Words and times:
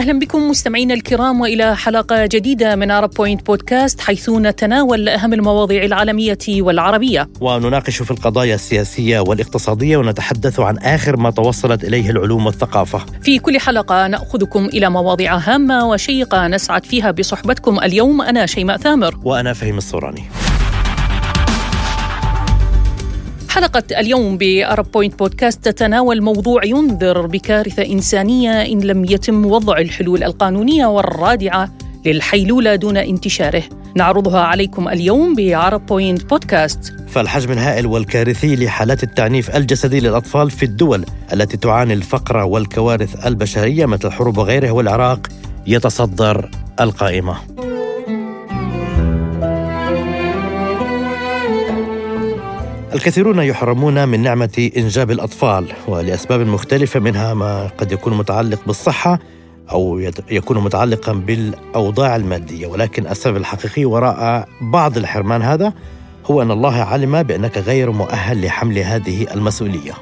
أهلا 0.00 0.18
بكم 0.18 0.48
مستمعينا 0.48 0.94
الكرام 0.94 1.40
وإلى 1.40 1.76
حلقة 1.76 2.26
جديدة 2.26 2.76
من 2.76 2.90
عرب 2.90 3.10
بوينت 3.10 3.46
بودكاست 3.46 4.00
حيث 4.00 4.30
نتناول 4.30 5.08
أهم 5.08 5.32
المواضيع 5.32 5.84
العالمية 5.84 6.38
والعربية. 6.48 7.28
ونناقش 7.40 8.02
في 8.02 8.10
القضايا 8.10 8.54
السياسية 8.54 9.20
والاقتصادية 9.20 9.96
ونتحدث 9.96 10.60
عن 10.60 10.78
آخر 10.78 11.16
ما 11.16 11.30
توصلت 11.30 11.84
إليه 11.84 12.10
العلوم 12.10 12.46
والثقافة. 12.46 13.06
في 13.22 13.38
كل 13.38 13.58
حلقة 13.58 14.06
نأخذكم 14.06 14.64
إلى 14.64 14.90
مواضيع 14.90 15.36
هامة 15.36 15.88
وشيقة 15.88 16.46
نسعد 16.46 16.84
فيها 16.84 17.10
بصحبتكم 17.10 17.78
اليوم 17.80 18.22
أنا 18.22 18.46
شيماء 18.46 18.76
ثامر. 18.76 19.18
وأنا 19.24 19.52
فهيم 19.52 19.78
الصوراني. 19.78 20.22
حلقة 23.50 23.82
اليوم 23.98 24.36
بعرب 24.36 24.92
بوينت 24.92 25.18
بودكاست 25.18 25.64
تتناول 25.64 26.22
موضوع 26.22 26.64
ينذر 26.64 27.26
بكارثة 27.26 27.82
إنسانية 27.82 28.50
إن 28.50 28.80
لم 28.80 29.04
يتم 29.04 29.46
وضع 29.46 29.78
الحلول 29.78 30.24
القانونية 30.24 30.86
والرادعة 30.86 31.70
للحيلولة 32.06 32.74
دون 32.74 32.96
انتشاره. 32.96 33.62
نعرضها 33.96 34.40
عليكم 34.40 34.88
اليوم 34.88 35.34
بعرب 35.34 35.86
بوينت 35.86 36.24
بودكاست 36.24 36.94
فالحجم 37.08 37.52
الهائل 37.52 37.86
والكارثي 37.86 38.56
لحالات 38.56 39.02
التعنيف 39.02 39.56
الجسدي 39.56 40.00
للأطفال 40.00 40.50
في 40.50 40.62
الدول 40.62 41.04
التي 41.32 41.56
تعاني 41.56 41.94
الفقر 41.94 42.36
والكوارث 42.36 43.26
البشرية 43.26 43.86
مثل 43.86 44.08
الحروب 44.08 44.38
وغيرها 44.38 44.70
والعراق 44.70 45.26
يتصدر 45.66 46.50
القائمة. 46.80 47.36
الكثيرون 52.94 53.38
يحرمون 53.38 54.08
من 54.08 54.20
نعمة 54.20 54.70
إنجاب 54.76 55.10
الأطفال 55.10 55.66
ولأسباب 55.88 56.40
مختلفة 56.40 57.00
منها 57.00 57.34
ما 57.34 57.70
قد 57.78 57.92
يكون 57.92 58.16
متعلق 58.16 58.60
بالصحة 58.66 59.18
أو 59.72 59.98
يكون 60.30 60.58
متعلقا 60.58 61.12
بالأوضاع 61.12 62.16
المادية. 62.16 62.66
ولكن 62.66 63.06
السبب 63.06 63.36
الحقيقي 63.36 63.84
وراء 63.84 64.48
بعض 64.60 64.96
الحرمان 64.96 65.42
هذا 65.42 65.72
هو 66.26 66.42
أن 66.42 66.50
الله 66.50 66.82
علم 66.82 67.22
بأنك 67.22 67.58
غير 67.58 67.90
مؤهل 67.90 68.44
لحمل 68.44 68.78
هذه 68.78 69.26
المسؤولية. 69.34 69.92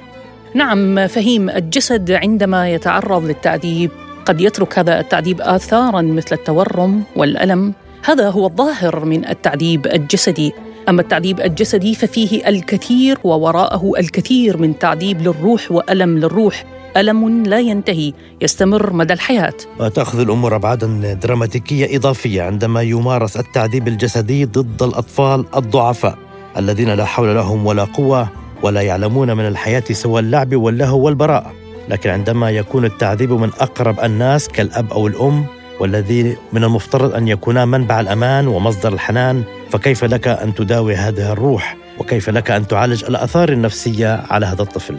نعم 0.55 1.07
فهيم 1.07 1.51
الجسد 1.51 2.11
عندما 2.11 2.71
يتعرض 2.71 3.25
للتعذيب 3.25 3.91
قد 4.25 4.41
يترك 4.41 4.79
هذا 4.79 5.01
التعذيب 5.01 5.41
آثارا 5.41 6.03
مثل 6.03 6.37
التورم 6.37 7.03
والألم. 7.17 7.75
هذا 8.05 8.31
هو 8.31 8.47
الظاهر 8.47 9.05
من 9.05 9.29
التعذيب 9.29 9.87
الجسدي. 9.87 10.53
أما 10.89 11.03
التعذيب 11.03 11.41
الجسدي 11.41 11.95
ففيه 11.95 12.49
الكثير 12.49 13.19
ووراءه 13.25 13.93
الكثير 13.99 14.57
من 14.57 14.79
تعذيب 14.79 15.23
للروح 15.23 15.73
وألم 15.73 16.19
للروح. 16.19 16.65
ألم 16.97 17.43
لا 17.43 17.59
ينتهي 17.59 18.13
يستمر 18.41 18.93
مدى 18.93 19.13
الحياة. 19.13 19.55
وتأخذ 19.81 20.21
الأمور 20.21 20.57
أبعادا 20.57 21.13
دراماتيكية 21.23 21.97
إضافية 21.97 22.43
عندما 22.43 22.83
يمارس 22.83 23.37
التعذيب 23.37 23.89
الجسدي 23.89 24.45
ضد 24.45 24.83
الأطفال 24.83 25.45
الضعفاء 25.57 26.19
الذين 26.57 26.91
لا 26.91 27.05
حول 27.05 27.35
لهم 27.35 27.67
ولا 27.67 27.85
قوة 27.85 28.29
ولا 28.63 28.81
يعلمون 28.81 29.37
من 29.37 29.47
الحياة 29.47 29.85
سوى 29.93 30.21
اللعب 30.21 30.55
واللهو 30.55 31.01
والبراءة. 31.01 31.53
لكن 31.89 32.11
عندما 32.11 32.51
يكون 32.51 32.85
التعذيب 32.85 33.33
من 33.33 33.51
أقرب 33.61 34.01
الناس 34.01 34.49
كالأب 34.49 34.93
أو 34.93 35.07
الأم 35.07 35.45
والذي 35.81 36.37
من 36.53 36.65
المفترض 36.65 37.15
أن 37.15 37.29
يكونا 37.29 37.65
منبع 37.65 38.01
الأمان 38.01 38.49
ومصدر 38.49 38.93
الحنان 38.93 39.43
فكيف 39.71 40.05
لك 40.05 40.29
أن 40.29 40.55
تداوي 40.55 40.95
هذه 40.95 41.33
الروح؟ 41.33 41.77
وكيف 41.99 42.31
لك 42.31 42.51
أن 42.51 42.69
تعالج 42.69 43.05
الآثار 43.05 43.49
النفسية 43.53 44.25
على 44.31 44.47
هذا 44.47 44.63
الطفل؟ 44.63 44.97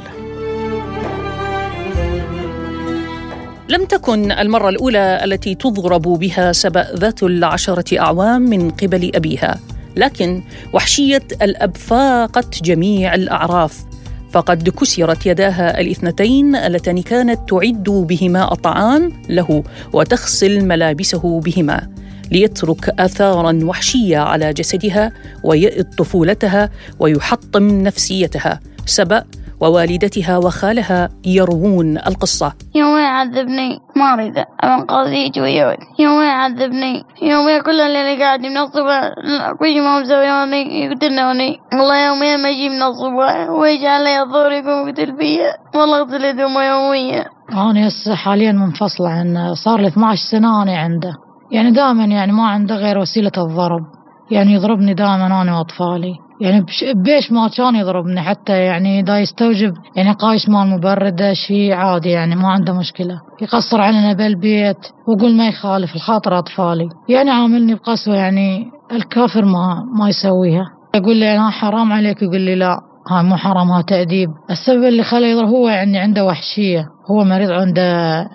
لم 3.70 3.86
تكن 3.86 4.32
المرة 4.32 4.70
الأولى 4.70 5.22
التي 5.24 5.56
تضرب 5.56 6.02
بها 6.02 6.52
سبأ 6.52 6.96
ذات 6.96 7.24
العشرة 7.24 8.00
أعوام 8.00 8.42
من 8.42 8.72
قبل 8.72 9.12
أبيها، 9.16 9.60
لكن 9.96 10.44
وحشية 10.74 11.24
الأب 11.42 11.78
فاقت 11.78 12.64
جميع 12.64 13.16
الأعراف، 13.16 13.89
فقد 14.32 14.70
كسرت 14.70 15.26
يداها 15.26 15.80
الاثنتين 15.80 16.56
اللتان 16.56 17.02
كانت 17.02 17.50
تعد 17.50 17.84
بهما 17.84 18.54
الطعام 18.54 19.14
له 19.30 19.64
وتغسل 19.94 20.66
ملابسه 20.66 21.40
بهما 21.40 21.88
ليترك 22.32 22.90
آثارا 23.00 23.60
وحشية 23.64 24.18
على 24.18 24.54
جسدها 24.54 25.12
ويئد 25.44 25.90
طفولتها 25.98 26.70
ويحطم 27.00 27.64
نفسيتها. 27.64 28.60
سبأ 28.86 29.24
ووالدتها 29.62 30.38
وخالها 30.38 31.10
يروون 31.26 31.98
القصة. 31.98 32.54
يوم 32.76 32.98
يعذبني 32.98 33.80
ما 33.96 34.14
أريد 34.14 34.38
أنقذ 34.64 35.14
يجي 35.14 35.42
وياي 35.42 35.78
يوم 36.00 36.22
يعذبني 36.22 37.04
يوم 37.22 37.62
كل 37.62 37.82
اللي 37.82 38.24
قاعد 38.24 38.40
من 38.40 38.58
الصبح 38.58 39.14
كل 39.60 39.82
ما 39.82 40.00
مسويوني 40.02 40.84
يقتلوني 40.84 41.60
والله 41.74 42.08
يومين 42.08 42.44
ما 42.44 42.50
يجي 42.50 42.70
من 42.70 42.84
الصبح 42.84 43.50
ويجعل 43.50 44.04
لي 44.04 44.22
الظهر 44.22 44.52
يقوم 44.52 44.88
يقتل 44.88 45.18
فيا. 45.18 45.54
والله 45.76 46.02
اغسل 46.02 46.26
هدومه 46.26 46.64
يوميا. 46.64 47.26
أنا 47.52 47.88
هسه 47.88 48.16
حاليا 48.16 48.52
منفصلة 48.52 49.10
عنه 49.10 49.54
صار 49.54 49.82
لي 49.82 49.88
12 49.88 50.22
سنة 50.32 50.64
أنا 50.64 50.78
عنده. 50.78 51.14
يعني 51.52 51.72
دائما 51.72 52.04
يعني 52.04 52.32
ما 52.32 52.48
عنده 52.48 52.76
غير 52.76 52.98
وسيلة 52.98 53.32
الضرب. 53.38 53.86
يعني 54.32 54.54
يضربني 54.54 54.94
دائما 54.94 55.42
أنا 55.42 55.58
وأطفالي. 55.58 56.29
يعني 56.42 56.66
بيش 56.96 57.32
ما 57.32 57.48
كان 57.58 57.76
يضربني 57.76 58.22
حتى 58.22 58.54
يعني 58.54 59.02
دا 59.02 59.20
يستوجب 59.20 59.74
يعني 59.96 60.12
قايس 60.12 60.50
مال 60.50 60.68
مبردة 60.68 61.34
شيء 61.34 61.74
عادي 61.74 62.10
يعني 62.10 62.36
ما 62.36 62.48
عنده 62.48 62.74
مشكلة. 62.74 63.22
يقصر 63.42 63.82
علينا 63.82 64.14
بالبيت 64.14 64.78
ويقول 65.08 65.36
ما 65.38 65.48
يخالف 65.48 65.96
الخاطر 65.96 66.40
أطفالي. 66.40 66.90
يعني 67.10 67.30
عاملني 67.30 67.76
بقسوة 67.76 68.16
يعني 68.16 68.66
الكافر 68.92 69.46
ما 69.46 69.84
ما 70.00 70.10
يسويها. 70.10 70.66
يقول 70.96 71.16
لي 71.16 71.36
أنا 71.36 71.50
حرام 71.50 71.94
عليك. 71.94 72.22
يقول 72.22 72.42
لي 72.42 72.56
لا 72.56 72.78
هاي 73.12 73.24
مو 73.24 73.36
حرام 73.36 73.72
ها 73.72 73.82
تأديب. 73.82 74.30
السبب 74.50 74.84
اللي 74.84 75.04
خليه 75.04 75.28
يضرب 75.28 75.48
هو 75.48 75.70
يعني 75.70 76.00
عنده 76.00 76.26
وحشية. 76.26 76.86
هو 77.12 77.24
مريض 77.24 77.52
عنده 77.52 77.82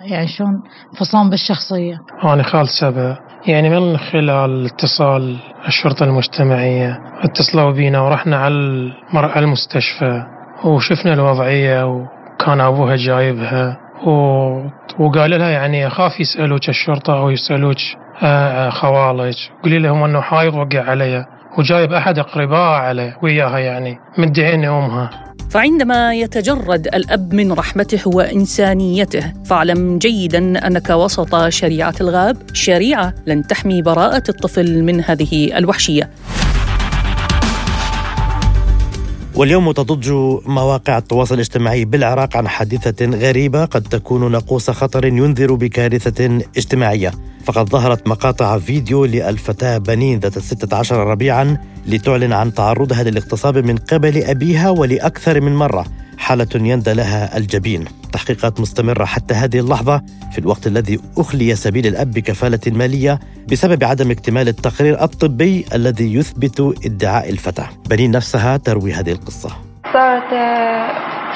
يعني 0.03 0.27
شلون 0.27 0.49
انفصام 0.93 1.29
بالشخصية. 1.29 1.97
أنا 2.23 2.43
خال 2.43 2.67
سبع 2.81 3.17
يعني 3.47 3.69
من 3.69 3.97
خلال 3.97 4.65
اتصال 4.65 5.37
الشرطة 5.67 6.03
المجتمعية 6.03 6.99
اتصلوا 7.21 7.71
بينا 7.71 8.01
ورحنا 8.01 8.37
على 8.37 9.45
المستشفى 9.45 10.23
وشفنا 10.63 11.13
الوضعية 11.13 11.87
وكان 11.87 12.61
أبوها 12.61 12.95
جايبها. 12.95 13.77
وقال 14.99 15.31
لها 15.31 15.49
يعني 15.49 15.87
أخاف 15.87 16.19
يسألوك 16.19 16.69
الشرطة 16.69 17.17
أو 17.17 17.29
يسألوك 17.29 17.77
آه، 18.23 18.69
خوالك 18.69 19.35
قولي 19.63 19.79
لهم 19.79 20.03
أنه 20.03 20.21
حايض 20.21 20.55
وقع 20.55 20.89
عليها 20.89 21.25
وجايب 21.57 21.93
أحد 21.93 22.19
أقربائها 22.19 22.77
عليه 22.77 23.17
وياها 23.23 23.59
يعني 23.59 23.99
مدعين 24.17 24.65
أمها. 24.65 25.09
فعندما 25.49 26.13
يتجرد 26.13 26.87
الأب 26.87 27.33
من 27.33 27.51
رحمته 27.51 28.01
وإنسانيته 28.05 29.33
فاعلم 29.45 29.97
جيدا 29.97 30.67
أنك 30.67 30.89
وسط 30.89 31.47
شريعة 31.47 31.93
الغاب. 32.01 32.37
شريعة 32.53 33.13
لن 33.27 33.47
تحمي 33.47 33.81
براءة 33.81 34.23
الطفل 34.29 34.83
من 34.83 35.01
هذه 35.01 35.57
الوحشية. 35.57 36.09
واليوم 39.35 39.71
تضج 39.71 40.11
مواقع 40.45 40.97
التواصل 40.97 41.35
الاجتماعي 41.35 41.85
بالعراق 41.85 42.37
عن 42.37 42.47
حادثة 42.47 43.05
غريبة 43.05 43.65
قد 43.65 43.83
تكون 43.83 44.31
ناقوس 44.31 44.69
خطر 44.69 45.05
ينذر 45.05 45.53
بكارثة 45.53 46.39
اجتماعية. 46.57 47.11
فقد 47.45 47.69
ظهرت 47.69 48.07
مقاطع 48.07 48.59
فيديو 48.59 49.05
للفتاة 49.05 49.77
بنين 49.77 50.19
ذات 50.19 50.37
الستة 50.37 50.77
عشر 50.77 50.97
ربيعا 51.07 51.57
لتعلن 51.87 52.33
عن 52.33 52.53
تعرضها 52.53 53.03
للاغتصاب 53.03 53.57
من 53.57 53.77
قبل 53.77 54.23
أبيها 54.23 54.69
ولأكثر 54.69 55.41
من 55.41 55.55
مرة. 55.55 55.85
حالة 56.17 56.47
يندى 56.55 56.93
لها 56.93 57.37
الجبين. 57.37 57.85
تحقيقات 58.11 58.59
مستمرة 58.59 59.05
حتى 59.05 59.33
هذه 59.33 59.59
اللحظة 59.59 60.01
في 60.31 60.39
الوقت 60.39 60.67
الذي 60.67 60.99
أخلي 61.17 61.55
سبيل 61.55 61.87
الأب 61.87 62.11
بكفالة 62.11 62.59
مالية 62.67 63.19
بسبب 63.51 63.83
عدم 63.83 64.11
اكتمال 64.11 64.47
التقرير 64.47 65.03
الطبي 65.03 65.65
الذي 65.73 66.13
يثبت 66.13 66.75
ادعاء 66.85 67.29
الفتاة. 67.29 67.69
بنين 67.89 68.11
نفسها 68.11 68.57
تروي 68.57 68.93
هذه 68.93 69.11
القصة. 69.11 69.49
صارت 69.93 70.33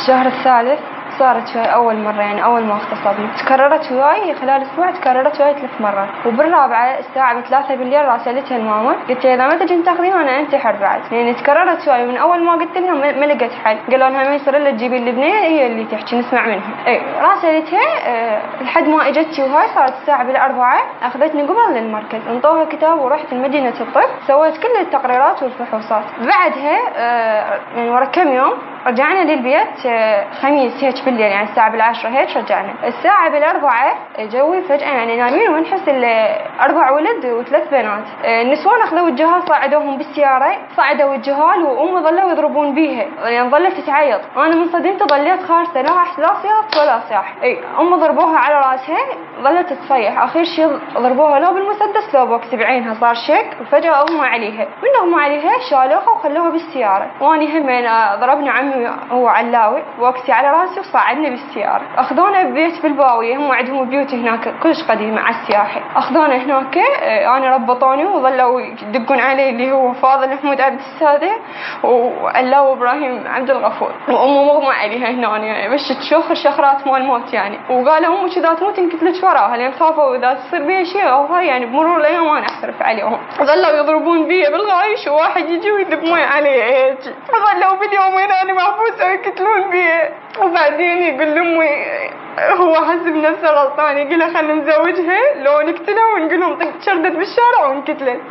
الشهر 0.01 0.25
آه، 0.25 0.39
الثالث. 0.39 0.98
صارت 1.19 1.49
في 1.49 1.59
أول 1.59 1.95
مرة 1.95 2.21
يعني 2.21 2.43
أول 2.43 2.63
ما 2.63 2.73
اغتصبني 2.73 3.27
تكررت 3.37 3.91
وياي 3.91 4.35
خلال 4.35 4.61
أسبوع 4.61 4.91
تكررت 4.91 5.41
وياي 5.41 5.53
ثلاث 5.53 5.81
مرات. 5.81 6.09
وبالرابعة 6.25 6.99
الساعة 6.99 7.41
بثلاثة 7.41 7.75
بالليل 7.75 8.05
راسلتها 8.05 8.57
الماما. 8.57 8.95
قلت 9.09 9.25
لها 9.25 9.35
إذا 9.35 9.47
ما 9.47 9.55
تجين 9.55 9.83
تاخذين 9.83 10.13
أنا 10.13 10.39
أنتحر 10.39 10.75
بعد 10.81 11.01
يعني 11.11 11.33
تكررت 11.33 11.87
وياي 11.87 12.05
من 12.05 12.17
أول 12.17 12.43
ما 12.43 12.51
قلت 12.51 12.77
لها 12.77 12.93
ما 12.93 13.25
لقيت 13.25 13.51
حل. 13.65 13.77
قالوا 13.91 14.09
لها 14.09 14.29
ما 14.29 14.35
يصير 14.35 14.57
إلا 14.57 14.71
تجيبين 14.71 15.07
البنية 15.07 15.39
هي 15.39 15.67
اللي 15.67 15.85
تحكي 15.85 16.19
نسمع 16.19 16.45
منها. 16.45 16.87
إي 16.87 17.01
راسلتها 17.21 18.07
أه 18.07 18.41
لحد 18.61 18.87
ما 18.87 19.07
اجتي 19.07 19.43
وهاي 19.43 19.67
صارت 19.75 19.93
الساعة 20.01 20.23
بالأربعة 20.23 20.79
أخذتني 21.03 21.41
قبل 21.41 21.73
للمركز. 21.75 22.27
انطوها 22.29 22.65
كتاب 22.65 22.99
ورحت 22.99 23.33
لمدينة 23.33 23.73
الطب 23.81 24.09
سويت 24.27 24.57
كل 24.57 24.81
التقريرات 24.81 25.43
والفحوصات. 25.43 26.03
بعدها 26.19 26.77
أه 26.97 27.59
يعني 27.75 27.89
ورا 27.89 28.05
كم 28.05 28.27
يوم 28.27 28.53
رجعنا 28.87 29.31
للبيت 29.31 29.85
آه، 29.85 30.25
خميس 30.41 30.83
هيك 30.83 30.97
بالليل 31.09 31.31
يعني 31.31 31.49
الساعة 31.49 31.71
بالعشرة 31.71 32.09
هيك 32.09 32.37
رجعنا 32.37 32.73
الساعة 32.83 33.29
بالأربعة 33.29 33.95
جوي 34.19 34.61
فجأة 34.61 34.87
يعني 34.87 35.17
نايمين 35.17 35.49
ونحس 35.49 35.89
أربع 36.61 36.91
ولد 36.91 37.25
وثلاث 37.25 37.69
بنات. 37.71 38.03
آه، 38.25 38.41
النسوان 38.41 38.81
أخذوا 38.81 39.07
الجهال 39.07 39.43
صعدوهم 39.47 39.97
بالسيارة 39.97 40.57
صعدوا 40.77 41.15
الجهال 41.15 41.63
وأمي 41.63 42.03
ظلوا 42.03 42.31
يضربون 42.31 42.75
بيها. 42.75 43.05
يعني 43.23 43.49
ظلت 43.49 43.79
تعيط 43.79 44.21
أنا 44.37 44.55
من 44.55 44.67
صدمت 44.67 45.03
ظليت 45.03 45.43
خارجة 45.43 45.81
لا 45.81 46.03
لا 46.17 46.33
صياح 46.41 46.81
ولا 46.81 46.99
صياح. 47.09 47.35
إي 47.43 47.59
أمي 47.79 47.95
ضربوها 47.95 48.37
على 48.37 48.55
رأسها 48.55 48.97
ظلت 49.41 49.73
تصيح 49.73 50.23
آخر 50.23 50.43
شيء 50.43 50.79
ضربوها 50.93 51.39
لو 51.39 51.53
بالمسدس 51.53 52.15
لو 52.15 52.25
بوكس 52.25 52.55
بعينها 52.55 52.93
صار 52.93 53.13
شك 53.13 53.57
وفجأة 53.61 54.01
أغمى 54.01 54.27
عليها. 54.27 54.65
من 54.65 54.89
أغمى 55.01 55.23
عليها 55.23 55.51
شالوها 55.69 56.09
وخلوها 56.09 56.49
بالسيارة. 56.49 57.07
واني 57.21 57.59
همين 57.59 57.89
ضربنا 58.19 58.51
عمي 58.51 58.89
هو 59.11 59.27
علاوي 59.27 59.83
بوكسي 59.99 60.31
على 60.31 60.49
رأسي 60.51 60.79
وصعدنا 60.99 61.29
بالسيارة. 61.29 61.81
أخذونا 61.97 62.43
ببيت 62.43 62.83
بالباوية 62.83 63.37
هم 63.37 63.51
عندهم 63.51 63.89
بيوت 63.89 64.13
هناك 64.13 64.53
كلش 64.63 64.83
قديمة 64.89 65.21
على 65.21 65.35
السياحة. 65.35 65.81
أخذونا 65.95 66.35
هناك 66.35 66.77
آه، 66.77 67.37
أنا 67.37 67.55
ربطوني 67.55 68.05
وظلوا 68.05 68.61
يدقون 68.61 69.19
علي 69.19 69.49
اللي 69.49 69.71
هو 69.71 69.93
فاضل 69.93 70.33
محمود 70.33 70.61
عبد 70.61 70.79
السادة 70.79 71.31
وعلاوي 71.83 72.73
إبراهيم 72.73 73.23
عبد 73.27 73.49
الغفور. 73.49 73.91
وأمه 74.07 74.43
مغمى 74.43 74.73
عليها 74.73 75.09
هنا 75.09 75.37
يعني 75.37 75.73
بس 75.73 75.99
تشوخر 75.99 76.33
شخرات 76.35 76.87
مال 76.87 77.03
موت 77.03 77.33
يعني. 77.33 77.59
وقالوا 77.69 78.21
أمك 78.21 78.37
إذا 78.37 78.53
تموت 78.53 78.79
انقتلت 78.79 79.23
وراها 79.23 79.57
لأن 79.57 79.71
خافوا 79.71 80.15
إذا 80.15 80.33
تصير 80.33 80.63
بيها 80.63 80.83
شيء 80.83 81.09
أو 81.09 81.25
هاي؟ 81.25 81.47
يعني 81.47 81.65
بمرور 81.65 81.97
الأيام 81.97 82.27
أنا 82.29 82.45
أعترف 82.45 82.81
عليهم. 82.81 83.19
ظلوا 83.43 83.79
يضربون 83.79 84.27
بي 84.27 84.43
بالقايش 84.43 85.07
وواحد 85.07 85.49
يجي 85.49 85.71
ويدب 85.71 86.03
مي 86.03 86.23
علي. 86.23 86.63
هيك 86.63 86.97
ظلوا 87.31 87.75
باليومين 87.79 88.31
أنا 88.31 88.53
محبوسة 88.53 89.05
ويقتلون 89.05 89.69
بي. 89.71 89.89
وبعدين 90.39 90.88
يقول 90.89 91.27
لأمي 91.35 91.69
هو 92.39 92.75
حسب 92.75 93.15
نفسه 93.15 93.49
غلطان. 93.49 93.97
يقول 93.97 94.19
لها 94.19 94.33
خلينا 94.33 94.53
نزوجها. 94.53 95.19
لو 95.43 95.61
نقتلها 95.61 96.05
ونقول 96.15 96.39
لهم 96.39 96.59
شردت 96.85 97.15
بالشارع 97.15 97.67
وانقتلت 97.67 98.21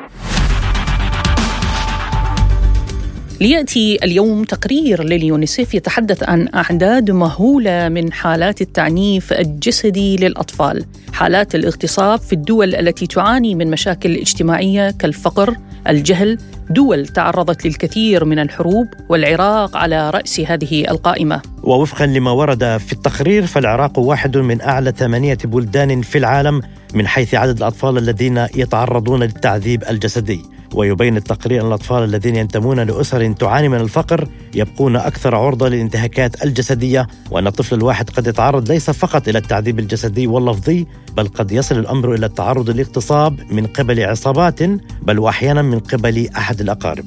ليأتي 3.40 3.98
اليوم 4.02 4.44
تقرير 4.44 5.02
لليونيسيف 5.02 5.74
يتحدث 5.74 6.28
عن 6.28 6.48
أعداد 6.54 7.10
مهولة 7.10 7.88
من 7.88 8.12
حالات 8.12 8.60
التعنيف 8.60 9.32
الجسدي 9.32 10.16
للأطفال، 10.16 10.84
حالات 11.12 11.54
الاغتصاب 11.54 12.18
في 12.18 12.32
الدول 12.32 12.74
التي 12.74 13.06
تعاني 13.06 13.54
من 13.54 13.70
مشاكل 13.70 14.16
اجتماعية 14.16 14.90
كالفقر، 14.90 15.54
الجهل، 15.88 16.38
دول 16.70 17.06
تعرضت 17.06 17.66
للكثير 17.66 18.24
من 18.24 18.38
الحروب 18.38 18.86
والعراق 19.08 19.76
على 19.76 20.10
رأس 20.10 20.40
هذه 20.40 20.90
القائمة. 20.90 21.42
ووفقا 21.62 22.06
لما 22.06 22.30
ورد 22.30 22.76
في 22.76 22.92
التقرير 22.92 23.46
فالعراق 23.46 23.98
واحد 23.98 24.36
من 24.36 24.60
أعلى 24.60 24.92
ثمانية 24.96 25.38
بلدان 25.44 26.02
في 26.02 26.18
العالم 26.18 26.62
من 26.94 27.06
حيث 27.06 27.34
عدد 27.34 27.56
الأطفال 27.56 27.98
الذين 27.98 28.46
يتعرضون 28.56 29.22
للتعذيب 29.22 29.84
الجسدي. 29.90 30.57
ويبين 30.74 31.16
التقرير 31.16 31.60
أن 31.60 31.66
الأطفال 31.66 32.04
الذين 32.04 32.36
ينتمون 32.36 32.80
لأسر 32.80 33.32
تعاني 33.32 33.68
من 33.68 33.80
الفقر 33.80 34.28
يبقون 34.54 34.96
أكثر 34.96 35.34
عرضة 35.34 35.68
للانتهاكات 35.68 36.44
الجسدية 36.44 37.06
وأن 37.30 37.46
الطفل 37.46 37.74
الواحد 37.74 38.10
قد 38.10 38.26
يتعرض 38.26 38.70
ليس 38.70 38.90
فقط 38.90 39.28
إلى 39.28 39.38
التعذيب 39.38 39.78
الجسدي 39.78 40.26
واللفظي 40.26 40.86
بل 41.16 41.28
قد 41.28 41.52
يصل 41.52 41.78
الأمر 41.78 42.14
إلى 42.14 42.26
التعرض 42.26 42.70
للاغتصاب 42.70 43.52
من 43.52 43.66
قبل 43.66 44.04
عصابات 44.04 44.62
بل 45.02 45.18
وأحيانا 45.18 45.62
من 45.62 45.78
قبل 45.78 46.28
أحد 46.36 46.60
الأقارب. 46.60 47.04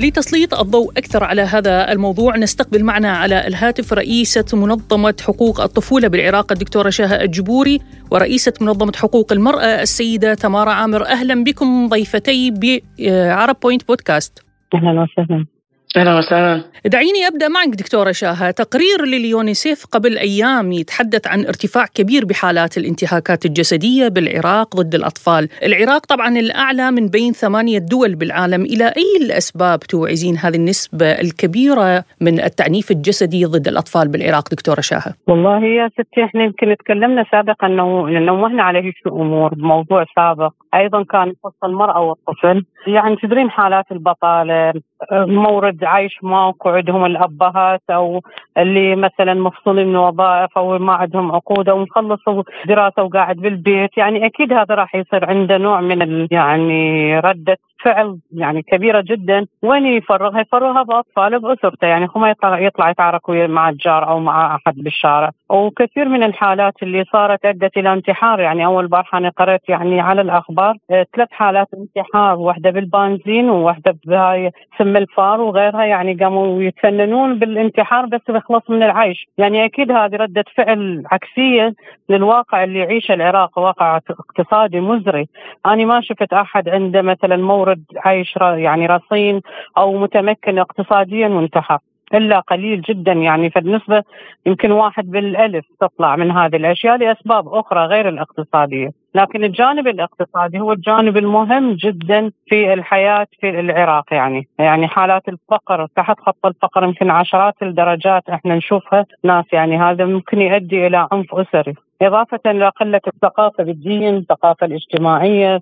لتسليط 0.00 0.54
الضوء 0.54 0.92
أكثر 0.96 1.24
على 1.24 1.42
هذا 1.42 1.92
الموضوع. 1.92 2.36
نستقبل 2.36 2.84
معنا 2.84 3.10
على 3.12 3.46
الهاتف 3.46 3.92
رئيسة 3.92 4.44
منظمة 4.52 5.14
حقوق 5.22 5.60
الطفولة 5.60 6.08
بالعراق 6.08 6.52
الدكتورة 6.52 6.90
شاهة 6.90 7.22
الجبوري 7.22 7.80
ورئيسة 8.10 8.52
منظمة 8.60 8.92
حقوق 8.96 9.32
المرأة 9.32 9.82
السيدة 9.82 10.34
تمارا 10.34 10.70
عامر. 10.70 11.06
أهلا 11.06 11.44
بكم 11.44 11.88
ضيفتي 11.88 12.50
بعرب 12.98 13.56
بوينت 13.62 13.88
بودكاست. 13.88 14.44
أهلا 14.74 14.90
وسهلا. 15.02 15.46
أهلا 15.96 16.18
وسهلا. 16.18 16.64
دعيني 16.86 17.26
أبدأ 17.26 17.48
معك 17.48 17.68
دكتورة 17.68 18.12
شاهة. 18.12 18.50
تقرير 18.50 19.04
لليونيسيف 19.04 19.86
قبل 19.92 20.18
أيام 20.18 20.72
يتحدث 20.72 21.26
عن 21.26 21.40
ارتفاع 21.46 21.86
كبير 21.94 22.24
بحالات 22.24 22.78
الانتهاكات 22.78 23.44
الجسدية 23.44 24.08
بالعراق 24.08 24.76
ضد 24.76 24.94
الأطفال. 24.94 25.48
العراق 25.62 26.06
طبعا 26.06 26.28
الأعلى 26.28 26.90
من 26.90 27.08
بين 27.08 27.32
ثمانية 27.32 27.78
دول 27.78 28.14
بالعالم. 28.14 28.62
إلى 28.62 28.84
أي 28.84 29.26
الأسباب 29.26 29.78
توعزين 29.78 30.36
هذه 30.36 30.56
النسبة 30.56 31.06
الكبيرة 31.06 32.04
من 32.20 32.40
التعنيف 32.40 32.90
الجسدي 32.90 33.44
ضد 33.44 33.68
الأطفال 33.68 34.08
بالعراق 34.08 34.50
دكتورة 34.50 34.80
شاهة؟ 34.80 35.14
والله 35.26 35.64
يا 35.64 35.88
ستي 35.88 36.24
إحنا 36.24 36.44
يمكن 36.44 36.76
تكلمنا 36.78 37.24
سابقا 37.32 37.66
انه 37.66 38.08
نوهنا 38.08 38.62
على 38.62 38.78
هيك 38.78 38.94
أمور 39.06 39.54
بموضوع 39.54 40.04
سابق. 40.16 40.52
أيضا 40.74 41.04
كان 41.04 41.28
يخص 41.28 41.64
المرأة 41.64 42.00
والطفل. 42.00 42.64
يعني 42.86 43.16
تدرين 43.16 43.50
حالات 43.50 43.84
البطالة 43.92 44.72
مورد 45.12 45.84
عيش 45.84 46.18
ماكو 46.22 46.68
عندهم 46.68 47.04
الأبهات 47.04 47.82
أو 47.90 48.22
اللي 48.58 48.96
مثلا 48.96 49.34
مفصولين 49.34 49.88
من 49.88 49.96
وظائف 49.96 50.58
أو 50.58 50.78
ما 50.78 50.92
عندهم 50.92 51.32
عقود 51.32 51.68
أو 51.68 51.78
مخلصوا 51.78 52.42
دراسة 52.66 53.02
وقاعد 53.02 53.36
بالبيت. 53.36 53.98
يعني 53.98 54.26
أكيد 54.26 54.52
هذا 54.52 54.74
راح 54.74 54.94
يصير 54.94 55.24
عنده 55.24 55.58
نوع 55.58 55.80
من 55.80 56.28
يعني 56.30 57.20
ردة 57.20 57.58
فعل 57.84 58.18
يعني 58.32 58.62
كبيرة 58.62 59.00
جدا. 59.00 59.46
وين 59.62 59.86
يفرغها؟ 59.86 60.40
يفرغها 60.40 60.82
بأطفاله 60.82 61.38
بأسرته. 61.38 61.86
يعني 61.86 62.08
هو 62.16 62.20
ما 62.20 62.30
يطلع 62.30 62.60
يطلع 62.60 62.90
يتعارك 62.90 63.30
مع 63.30 63.68
الجار 63.68 64.08
أو 64.08 64.20
مع 64.20 64.54
أحد 64.56 64.74
بالشارع. 64.76 65.30
وكثير 65.50 66.08
من 66.08 66.22
الحالات 66.22 66.74
اللي 66.82 67.04
صارت 67.12 67.44
أدت 67.44 67.76
إلى 67.76 67.92
انتحار 67.92 68.40
يعني 68.40 68.64
أول 68.64 68.86
بارحه 68.86 69.18
أنا 69.18 69.28
قرأت 69.28 69.68
يعني 69.68 70.00
على 70.00 70.20
الأخبار 70.20 70.74
آه، 70.90 71.06
ثلاث 71.16 71.28
حالات 71.30 71.68
انتحار 71.74 72.38
واحدة 72.38 72.70
بالبنزين 72.70 73.50
وواحدة 73.50 73.96
بهاي 74.06 74.50
سم 74.78 74.96
الفار 74.96 75.40
وغيرها 75.40 75.84
يعني 75.84 76.14
قاموا 76.14 76.62
يتفننون 76.62 77.38
بالانتحار 77.38 78.06
بس 78.06 78.20
بيخلص 78.28 78.62
من 78.70 78.82
العيش. 78.82 79.26
يعني 79.38 79.64
أكيد 79.64 79.92
هذه 79.92 80.16
ردة 80.16 80.44
فعل 80.56 81.02
عكسية 81.12 81.74
للواقع 82.08 82.64
اللي 82.64 82.78
يعيشه 82.78 83.14
العراق 83.14 83.58
واقع 83.58 84.00
اقتصادي 84.10 84.80
مزري. 84.80 85.28
أنا 85.66 85.84
ما 85.84 86.00
شفت 86.00 86.32
أحد 86.32 86.68
عنده 86.68 87.02
مثلا 87.02 87.36
مورد 87.36 87.84
عيش 87.96 88.36
يعني 88.36 88.86
رصين 88.86 89.40
أو 89.78 89.98
متمكن 89.98 90.58
اقتصاديا 90.58 91.28
وانتحر 91.28 91.78
إلا 92.14 92.40
قليل 92.40 92.80
جدا 92.80 93.12
يعني 93.12 93.50
فبالنسبة 93.50 94.02
يمكن 94.46 94.70
واحد 94.70 95.10
بالألف 95.10 95.64
تطلع 95.80 96.16
من 96.16 96.30
هذه 96.30 96.56
الأشياء 96.56 96.96
لأسباب 96.96 97.48
أخرى 97.48 97.86
غير 97.86 98.08
الاقتصادية، 98.08 98.90
لكن 99.14 99.44
الجانب 99.44 99.88
الاقتصادي 99.88 100.60
هو 100.60 100.72
الجانب 100.72 101.16
المهم 101.16 101.72
جدا 101.72 102.30
في 102.46 102.72
الحياة 102.72 103.26
في 103.40 103.60
العراق 103.60 104.04
يعني، 104.12 104.48
يعني 104.58 104.88
حالات 104.88 105.28
الفقر 105.28 105.86
تحت 105.96 106.20
خط 106.20 106.46
الفقر 106.46 106.84
يمكن 106.84 107.10
عشرات 107.10 107.54
الدرجات 107.62 108.28
إحنا 108.30 108.54
نشوفها 108.54 109.04
ناس 109.24 109.44
يعني 109.52 109.78
هذا 109.78 110.04
ممكن 110.04 110.40
يؤدي 110.40 110.86
إلى 110.86 111.08
عنف 111.12 111.34
أسري، 111.34 111.74
إضافة 112.02 112.40
إلى 112.46 112.68
قلة 112.68 113.00
الثقافة 113.06 113.64
بالدين 113.64 114.16
الثقافة 114.16 114.66
الاجتماعية 114.66 115.56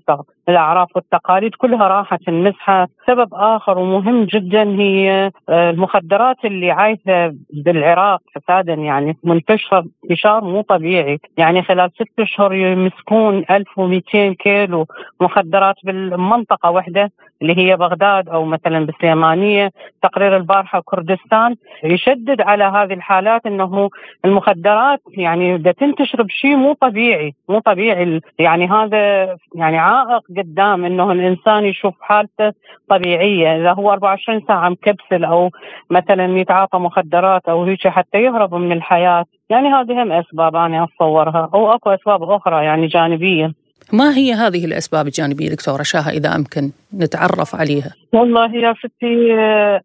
الأعراف 0.49 0.89
والتقاليد 0.97 1.55
كلها 1.55 1.89
راحت 1.89 2.29
المسحة 2.29 2.89
سبب 3.07 3.29
آخر 3.35 3.79
ومهم 3.79 4.25
جدا 4.25 4.63
هي 4.63 5.31
آه، 5.49 5.71
المخدرات 5.71 6.37
اللي 6.45 6.71
عايشة 6.71 7.35
بالعراق 7.53 8.21
فسادا 8.35 8.75
يعني 8.75 9.17
منتشرة 9.25 9.85
انتشار 10.05 10.45
مو 10.45 10.61
طبيعي. 10.61 11.19
يعني 11.37 11.63
خلال 11.63 11.91
ست 11.95 12.21
أشهر 12.21 12.55
يمسكون 12.55 13.45
1200 13.51 14.33
كيلو 14.33 14.87
مخدرات 15.21 15.75
بالمنطقة 15.85 16.71
واحدة 16.71 17.11
اللي 17.43 17.59
هي 17.59 17.77
بغداد 17.77 18.29
أو 18.29 18.45
مثلا 18.45 18.87
بالسليمانية 18.87 19.73
تقرير 20.03 20.37
البارحة 20.37 20.83
كردستان 20.85 21.57
يشدد 21.85 22.41
على 22.41 22.65
هذه 22.65 22.93
الحالات 22.93 23.47
أنه 23.47 23.91
المخدرات 24.25 25.01
يعني 25.09 25.59
تنتشر 25.59 26.23
بشيء 26.23 26.57
مو 26.57 26.73
طبيعي 26.73 27.35
مو 27.49 27.59
طبيعي. 27.59 28.21
يعني 28.39 28.69
هذا 28.69 29.37
يعني 29.55 29.79
عائق 29.79 30.23
قدام 30.39 30.85
إنه 30.85 31.13
الإنسان 31.13 31.65
يشوف 31.65 31.95
حالته 32.01 32.53
طبيعية. 32.91 33.57
إذا 33.57 33.73
هو 33.73 33.93
24 33.93 34.43
ساعة 34.49 34.69
مكبسل 34.69 35.25
أو 35.25 35.51
مثلا 35.91 36.39
يتعاطى 36.39 36.79
مخدرات 36.79 37.49
أو 37.49 37.65
هيك 37.65 37.89
حتى 37.89 38.23
يهرب 38.23 38.55
من 38.55 38.73
الحياة. 38.73 39.25
يعني 39.51 39.69
هذه 39.69 40.03
هم 40.03 40.13
أسباب 40.13 40.57
أنا 40.57 40.85
أتصورها. 40.85 41.51
أو 41.55 41.73
أكو 41.73 41.91
أسباب 41.91 42.23
أخرى 42.23 42.65
يعني 42.65 42.87
جانبية. 42.87 43.53
ما 43.93 44.17
هي 44.17 44.33
هذه 44.33 44.65
الأسباب 44.65 45.07
الجانبية 45.07 45.49
دكتورة 45.49 45.83
شاهه 45.83 46.11
إذا 46.11 46.35
أمكن 46.35 46.71
نتعرف 46.95 47.55
عليها؟ 47.55 47.93
والله 48.13 48.55
يا 48.55 48.75
ستي 48.75 49.35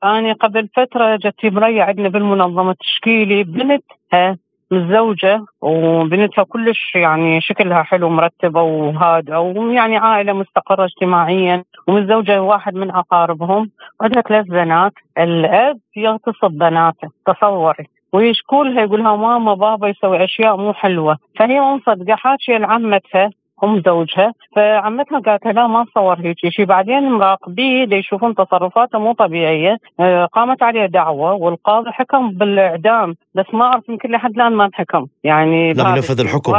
أنا 0.03 0.33
قبل 0.33 0.69
فترة 0.75 1.15
جت 1.15 1.45
مرية 1.45 1.83
عندنا 1.83 2.09
بالمنظمة 2.09 2.75
تشكيلي 2.79 3.43
بنتها 3.43 4.37
متزوجة 4.71 5.45
وبنتها 5.61 6.43
كلش 6.43 6.95
يعني 6.95 7.41
شكلها 7.41 7.83
حلو 7.83 8.09
مرتبة 8.09 8.61
وهادئة 8.61 9.37
ويعني 9.37 9.97
عائلة 9.97 10.33
مستقرة 10.33 10.85
اجتماعيا 10.85 11.63
ومتزوجة 11.87 12.41
واحد 12.41 12.75
من 12.75 12.91
أقاربهم. 12.91 13.71
عندها 14.01 14.21
ثلاث 14.21 14.45
بنات 14.45 14.93
الأب 15.17 15.79
يغتصب 15.95 16.51
بناته 16.51 17.09
تصوري. 17.25 17.87
ويشكولها 18.13 18.81
يقولها 18.81 19.15
ماما 19.15 19.53
بابا 19.53 19.87
يسوي 19.87 20.23
أشياء 20.23 20.57
مو 20.57 20.73
حلوة. 20.73 21.17
فهي 21.39 21.59
مو 21.59 21.75
مصدقه 21.75 22.15
حاكيه 22.15 22.57
لعمتها 22.57 23.29
ام 23.63 23.81
زوجها. 23.85 24.33
فعمتها 24.55 25.19
قالت 25.19 25.47
لا 25.47 25.67
ما 25.67 25.85
صور 25.95 26.19
هيك 26.19 26.37
شيء 26.49 26.65
بعدين 26.65 27.11
مراقبيه 27.11 27.95
يشوفون 27.95 28.35
تصرفاته 28.35 28.99
مو 28.99 29.13
طبيعية. 29.13 29.77
آه، 29.99 30.25
قامت 30.25 30.63
عليه 30.63 30.85
دعوة 30.85 31.33
والقاضي 31.33 31.91
حكم 31.91 32.29
بالإعدام. 32.29 33.15
بس 33.35 33.45
ما 33.53 33.65
أعرف 33.65 33.89
يمكن 33.89 34.11
لحد 34.11 34.31
الآن 34.31 34.53
ما 34.53 34.65
انحكم. 34.65 35.05
يعني 35.23 35.73
لم 35.73 35.95
ينفذ 35.95 36.19
الحكم. 36.19 36.51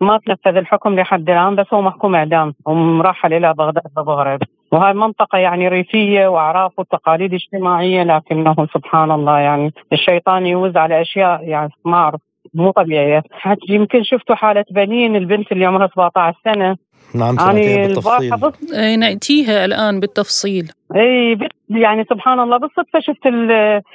ما 0.00 0.18
تنفذ 0.26 0.56
الحكم 0.56 0.94
لحد 0.94 1.30
الآن 1.30 1.56
بس 1.56 1.66
هو 1.74 1.82
محكوم 1.82 2.14
إعدام. 2.14 2.54
ومرحل 2.66 3.32
إلى 3.32 3.54
بغداد 3.54 3.82
بمغرب 3.96 4.40
وهاي 4.72 4.92
منطقة 4.92 5.38
يعني 5.38 5.68
ريفية 5.68 6.26
وأعراف 6.26 6.78
وتقاليد 6.78 7.34
اجتماعية 7.34 8.02
لكنه 8.02 8.54
سبحان 8.74 9.10
الله 9.10 9.38
يعني 9.38 9.72
الشيطان 9.92 10.46
يوز 10.46 10.76
على 10.76 11.00
أشياء 11.00 11.48
يعني 11.48 11.70
ما 11.84 11.96
أعرف. 11.96 12.20
مو 12.54 12.70
طبيعيه 12.70 13.22
حتى 13.32 13.66
يمكن 13.68 14.02
شفتوا 14.02 14.36
حالة 14.36 14.64
بنين 14.70 15.16
البنت 15.16 15.52
اللي 15.52 15.64
عمرها 15.64 15.88
17 15.88 16.38
سنة. 16.44 16.76
نعم 17.14 17.36
يعني 17.38 17.86
بالتفصيل. 17.86 18.32
إي 18.74 18.96
نأتيها 18.96 19.64
الآن 19.64 20.00
بالتفصيل. 20.00 20.70
إي 20.96 21.38
يعني 21.70 22.04
سبحان 22.04 22.40
الله 22.40 22.56
بالصدفه 22.56 23.00
شفت 23.00 23.26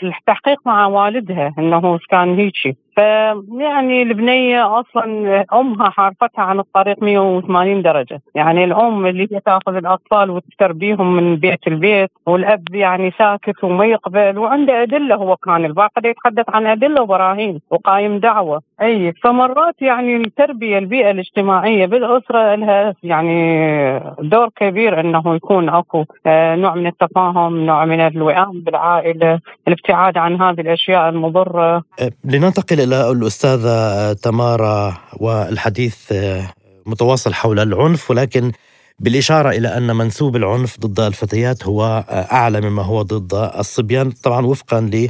التحقيق 0.04 0.60
مع 0.66 0.88
والدها 0.88 1.54
إنه 1.60 2.00
كان 2.10 2.36
هيك. 2.36 2.78
فيعني 2.96 4.02
البنية 4.02 4.80
أصلا 4.80 5.46
أمها 5.54 5.90
حارفتها 5.90 6.42
عن 6.42 6.60
الطريق 6.60 7.04
180 7.04 7.82
درجة، 7.82 8.22
يعني 8.36 8.64
الأم 8.64 9.06
اللي 9.06 9.28
هي 9.32 9.40
تأخذ 9.40 9.76
الأطفال 9.76 10.30
وتربيهم 10.30 11.16
من 11.16 11.36
بيت 11.36 11.68
البيت 11.68 12.10
والأب 12.26 12.76
يعني 12.76 13.14
ساكت 13.18 13.64
وما 13.64 13.86
يقبل 13.86 14.38
وعنده 14.38 14.84
أدلة. 14.84 15.16
هو 15.16 15.36
كان 15.36 15.66
الباقي 15.66 16.10
يتحدث 16.10 16.46
عن 16.50 16.66
أدلة 16.66 17.02
وبراهين 17.02 17.60
وقايم 17.70 18.18
دعوة، 18.18 18.62
إي 18.82 19.14
فمرات 19.24 19.82
يعني 19.82 20.16
التربيه 20.16 20.78
البيئة 20.78 21.12
الاجتماعية 21.12 21.86
بالأسرة 21.86 22.56
لها 22.56 22.96
يعني 23.04 24.00
دور 24.20 24.50
كبير 24.56 25.00
إنه 25.00 25.36
يكون 25.36 25.70
أكو 25.70 26.06
آه، 26.26 26.56
نوع 26.56 26.76
من 26.76 26.88
التفاهم، 26.88 27.66
نوع 27.66 27.86
من 27.86 28.00
الوئام 28.00 28.62
بالعائلة، 28.62 29.40
الابتعاد 29.68 30.18
عن 30.18 30.42
هذه 30.42 30.62
الأشياء 30.62 31.10
المضرة. 31.10 31.84
أه، 32.00 32.12
لننتقل 32.24 32.80
إلى 32.82 33.12
الأستاذة 33.12 34.14
تمارا 34.14 34.94
والحديث 35.20 36.12
أه، 36.12 36.42
متواصل 36.86 37.34
حول 37.34 37.60
العنف 37.60 38.12
ولكن 38.12 38.52
بالإشارة 39.00 39.50
إلى 39.50 39.78
أن 39.78 39.96
منسوب 39.96 40.36
العنف 40.36 40.80
ضد 40.80 41.00
الفتيات 41.00 41.68
هو 41.68 42.04
أعلى 42.10 42.62
مما 42.62 42.84
هو 42.84 43.02
ضد 43.02 43.34
الصبيان 43.34 44.12
طبعا 44.12 44.46
وفقا 44.46 44.82
ل 44.82 45.10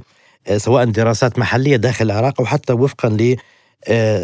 سواء 0.57 0.85
دراسات 0.85 1.39
محلية 1.39 1.75
داخل 1.75 2.05
العراق 2.05 2.33
أو 2.39 2.45
حتى 2.45 2.73
وفقا 2.73 3.09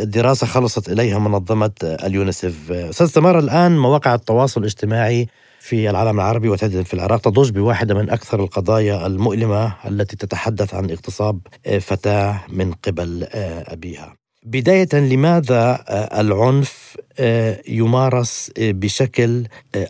دراسة 0.04 0.48
خلصت 0.48 0.90
إليها 0.90 1.20
منظمة 1.20 1.72
اليونيسف 1.84 2.72
أستاذ 2.72 3.12
تمارا 3.12 3.40
الآن 3.40 3.78
مواقع 3.78 4.16
التواصل 4.16 4.62
الاجتماعي 4.62 5.28
في 5.60 5.90
العالم 5.90 6.20
العربي 6.20 6.50
وتحديدا 6.50 6.84
في 6.84 6.94
العراق 6.94 7.22
تضج 7.22 7.50
بواحدة 7.52 7.96
من 7.96 8.10
أكثر 8.10 8.44
القضايا 8.44 9.08
المؤلمة 9.08 9.76
التي 9.88 10.16
تتحدث 10.16 10.74
عن 10.74 10.92
اغتصاب 10.92 11.40
فتاة 11.80 12.42
من 12.50 12.74
قبل 12.74 13.28
أبيها. 13.68 14.25
بداية 14.46 14.88
لماذا 14.94 15.84
العنف 16.20 16.98
يمارس 17.68 18.52
بشكل 18.60 19.44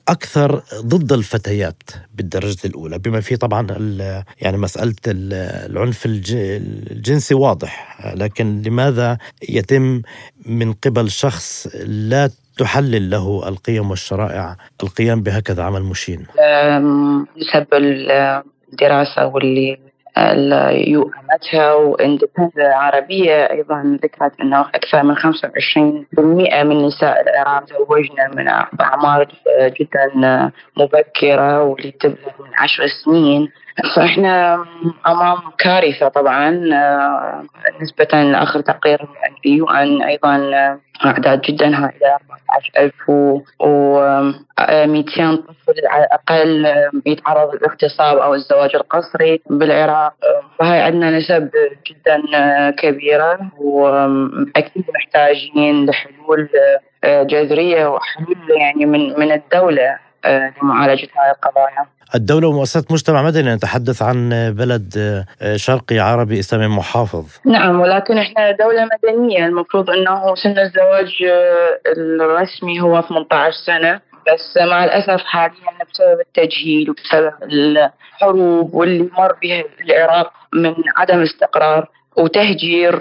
أكثر 0.07 0.61
ضد 0.75 1.13
الفتيات 1.13 1.83
بالدرجة 2.13 2.57
الأولى؟ 2.65 2.99
بما 2.99 3.21
فيه 3.21 3.35
طبعا 3.35 3.67
يعني 4.41 4.57
مسألة 4.57 4.95
العنف 5.07 6.05
الجنسي 6.05 7.33
واضح 7.33 7.97
لكن 8.15 8.61
لماذا 8.61 9.17
يتم 9.49 10.01
من 10.45 10.73
قبل 10.73 11.11
شخص 11.11 11.67
لا 11.85 12.29
تحلل 12.57 13.09
له 13.09 13.47
القيم 13.47 13.89
والشرائع 13.89 14.57
القيام 14.83 15.23
بهكذا 15.23 15.63
عمل 15.63 15.83
مشين؟ 15.83 16.25
بسبب 17.37 17.67
الدراسة 18.73 19.25
واللي 19.25 19.77
يؤمتها 20.87 21.73
وإندبندنت 21.73 22.59
عربية 22.59 23.51
أيضا 23.51 23.99
ذكرت 24.03 24.39
أنه 24.41 24.61
أكثر 24.61 25.03
من 25.03 25.15
25% 25.15 25.21
من 26.63 26.85
نساء 26.85 27.21
العراق 27.21 27.63
تزوجن 27.65 28.35
من 28.35 28.47
أعمار 28.81 29.27
جدا 29.79 30.11
مبكرة 30.77 31.63
واللي 31.63 31.91
تبلغ 31.91 32.31
من 32.39 32.49
عشر 32.57 32.87
سنين 33.05 33.51
فإحنا 33.95 34.65
أمام 35.07 35.37
كارثة 35.57 36.07
طبعا 36.07 36.49
نسبة 37.81 38.23
لآخر 38.23 38.61
تقرير 38.61 39.01
من 39.01 39.35
اليو 39.45 39.69
ان 39.69 40.01
أيضا 40.01 40.51
أعداد 41.05 41.41
جدا 41.41 41.67
هائلة 41.67 42.15
14000 42.15 43.09
و 43.09 43.41
200 44.85 45.35
طفل 45.35 45.87
على 45.87 46.03
الأقل 46.03 46.65
يتعرض 47.05 47.55
للاغتصاب 47.55 48.17
أو 48.17 48.33
الزواج 48.33 48.75
القسري 48.75 49.41
بالعراق. 49.49 50.13
فهي 50.59 50.81
عندنا 50.81 51.17
نسب 51.17 51.49
جدا 51.87 52.21
كبيرة 52.71 53.39
واكيد 53.57 54.85
محتاجين 54.95 55.85
لحلول 55.85 56.49
جذرية 57.05 57.87
وحلول 57.87 58.37
يعني 58.57 58.85
من 58.85 59.19
من 59.19 59.31
الدولة. 59.31 60.05
لمعالجه 60.63 61.07
هذه 61.15 61.31
القضايا. 61.35 61.85
الدولة 62.15 62.47
ومؤسسات 62.47 62.91
مجتمع 62.91 63.21
مدني 63.23 63.55
نتحدث 63.55 64.01
عن 64.01 64.29
بلد 64.57 65.23
شرقي 65.55 65.99
عربي 65.99 66.39
إسلامي 66.39 66.67
محافظ 66.67 67.25
نعم 67.45 67.79
ولكن 67.79 68.17
إحنا 68.17 68.51
دولة 68.51 68.87
مدنية 69.03 69.45
المفروض 69.45 69.89
أنه 69.89 70.35
سن 70.35 70.59
الزواج 70.59 71.23
الرسمي 71.97 72.81
هو 72.81 73.01
18 73.01 73.51
سنة 73.65 73.99
بس 74.33 74.57
مع 74.69 74.83
الأسف 74.83 75.23
حاليا 75.25 75.55
بسبب 75.93 76.19
التجهيل 76.19 76.89
وبسبب 76.89 77.33
الحروب 77.43 78.73
واللي 78.73 79.09
مر 79.17 79.35
بها 79.41 79.63
العراق 79.81 80.31
من 80.53 80.73
عدم 80.97 81.21
استقرار 81.21 81.87
وتهجير 82.17 82.99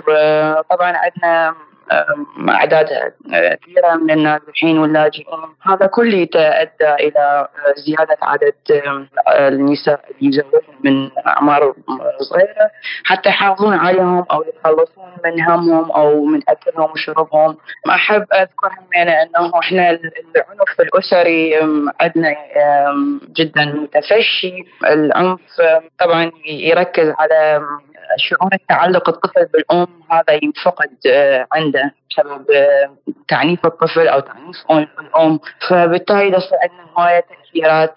طبعا 0.71 0.93
عندنا 0.97 1.54
اعداد 2.49 3.12
كبيره 3.62 3.95
من 3.95 4.11
النازحين 4.11 4.79
واللاجئين. 4.79 5.26
هذا 5.62 5.87
كله 5.87 6.29
ادى 6.35 6.95
إلى 7.07 7.49
زيادة 7.76 8.17
عدد 8.23 8.55
النساء 9.29 10.00
اللي 10.11 10.29
يزوجون 10.29 10.61
من 10.85 11.11
أعمار 11.26 11.75
صغيرة 12.21 12.71
حتى 13.05 13.29
يحافظون 13.29 13.75
عليهم 13.75 14.25
أو 14.33 14.43
يتخلصون 14.43 15.12
من 15.25 15.43
همهم 15.43 15.91
أو 15.91 16.25
من 16.25 16.41
أكلهم 16.49 16.91
وشربهم. 16.91 17.57
أحب 17.88 18.26
أذكر 18.33 18.71
همينة 18.79 19.12
أنه 19.23 19.59
إحنا 19.59 19.91
العنف 19.91 20.81
الأسري 20.81 21.55
عندنا 22.00 22.37
جدا 23.37 23.64
متفشي. 23.64 24.64
العنف 24.85 25.41
طبعا 26.00 26.31
يركز 26.47 27.14
على 27.19 27.62
شعور 28.16 28.54
التعلق 28.54 29.08
الطفل 29.08 29.46
بالأم 29.46 29.87
هذا 30.11 30.38
ينفقد 30.42 30.90
عنده 31.52 31.94
بسبب 32.11 32.46
تعنيف 33.28 33.66
الطفل 33.66 34.08
أو 34.08 34.20
تعنيف 34.20 34.56
الأم. 34.70 35.40
فبالتالي 35.68 36.37
يصير 36.37 36.58
عندنا 36.62 36.87
هواية 36.99 37.25
تاثيرات 37.54 37.94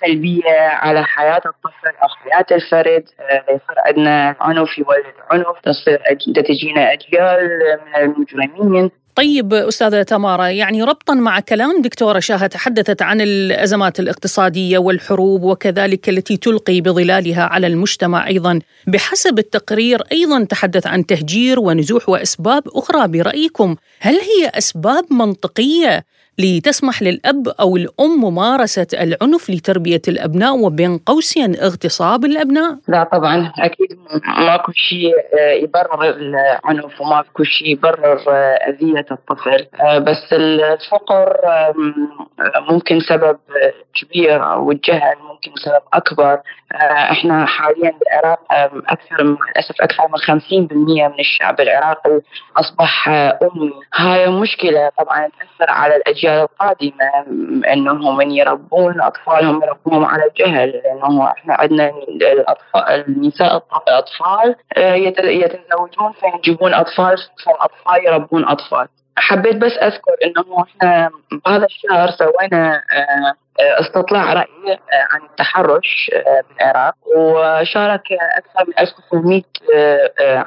سلبية 0.00 0.58
على 0.58 1.04
حياة 1.04 1.42
الطفل 1.46 1.96
أو 2.02 2.08
حياة 2.08 2.46
الفرد 2.52 3.04
يصير 3.48 3.76
عندنا 3.86 4.36
عنف 4.40 4.78
يولد 4.78 5.14
عنف 5.30 5.60
تصير 5.64 6.02
تجينا 6.42 6.92
أجيال 6.92 7.60
من 7.86 8.02
المجرمين. 8.02 8.90
طيب 9.16 9.54
أستاذة 9.54 10.02
تمارا 10.02 10.48
يعني 10.48 10.82
ربطا 10.82 11.14
مع 11.14 11.40
كلام 11.40 11.82
دكتورة 11.82 12.18
شاهه 12.18 12.46
تحدثت 12.46 13.02
عن 13.02 13.20
الأزمات 13.20 14.00
الاقتصادية 14.00 14.78
والحروب 14.78 15.42
وكذلك 15.42 16.08
التي 16.08 16.36
تلقي 16.36 16.80
بظلالها 16.80 17.42
على 17.42 17.66
المجتمع 17.66 18.26
أيضا 18.26 18.58
بحسب 18.86 19.38
التقرير 19.38 20.02
أيضا 20.12 20.44
تحدث 20.44 20.86
عن 20.86 21.06
تهجير 21.06 21.60
ونزوح 21.60 22.08
وأسباب 22.08 22.62
أخرى 22.68 23.08
برأيكم. 23.08 23.76
هل 24.00 24.14
هي 24.14 24.48
أسباب 24.54 25.04
منطقية 25.10 26.04
لتسمح 26.38 27.02
للأب 27.02 27.48
أو 27.48 27.76
الأم 27.76 28.24
ممارسة 28.24 28.86
العنف 28.92 29.50
لتربية 29.50 30.02
الأبناء 30.08 30.56
وبين 30.56 30.98
قوسين 30.98 31.56
اغتصاب 31.56 32.24
الأبناء؟ 32.24 32.76
لا 32.88 33.04
طبعا 33.04 33.52
أكيد 33.58 33.98
ماكو 34.38 34.72
شيء 34.72 35.14
آه، 35.38 35.52
يبرر 35.52 36.04
العنف 36.04 37.00
وماكو 37.00 37.44
شيء 37.44 37.68
يبرر 37.68 38.20
آه، 38.28 38.54
أذية 38.68 39.06
الطفل. 39.10 39.66
آه، 39.80 39.98
بس 39.98 40.32
الفقر 40.32 41.36
ممكن 42.70 43.00
سبب 43.00 43.38
كبير 43.94 44.42
والجهل 44.42 45.16
ممكن 45.30 45.52
سبب 45.64 45.82
أكبر. 45.92 46.40
إحنا 47.10 47.46
حاليا 47.46 47.92
بالعراق 48.00 48.40
أكثر 48.88 49.24
من 49.24 49.36
للأسف 49.48 49.80
أكثر 49.80 50.02
من 50.08 50.18
50% 50.18 51.08
من 51.08 51.20
الشعب 51.20 51.60
العراقي 51.60 52.20
أصبح 52.56 53.08
أمي. 53.08 53.72
هاي 53.94 54.28
مشكلة 54.28 54.90
طبعا 54.98 55.28
تأثر 55.28 55.70
على 55.70 55.96
الأجيال 55.96 56.23
القادمة 56.28 57.10
أنهم 57.72 58.16
من 58.16 58.30
يربون 58.30 59.00
أطفالهم 59.00 59.62
يربوهم 59.62 60.04
على 60.04 60.22
الجهل 60.26 60.68
لأنه 60.70 61.30
إحنا 61.30 61.54
عندنا 61.54 61.88
الأطفال 62.10 63.04
النساء 63.08 63.62
الأطفال 63.88 64.56
آه، 64.76 64.94
يتزوجون 64.94 66.12
فينجبون 66.20 66.74
أطفال 66.74 67.16
فالأطفال 67.46 68.06
يربون 68.06 68.44
أطفال. 68.48 68.88
حبيت 69.16 69.56
بس 69.56 69.72
أذكر 69.72 70.12
إنه 70.24 70.62
إحنا 70.64 71.10
بهذا 71.46 71.64
الشهر 71.64 72.10
سوينا 72.10 72.74
آه، 72.74 73.80
استطلاع 73.80 74.32
رأي 74.32 74.78
عن 75.10 75.20
التحرش 75.30 76.10
آه، 76.14 76.42
بالعراق 76.48 76.94
وشارك 77.16 78.02
أكثر 78.12 78.64
من 78.68 78.78
1900 78.78 79.42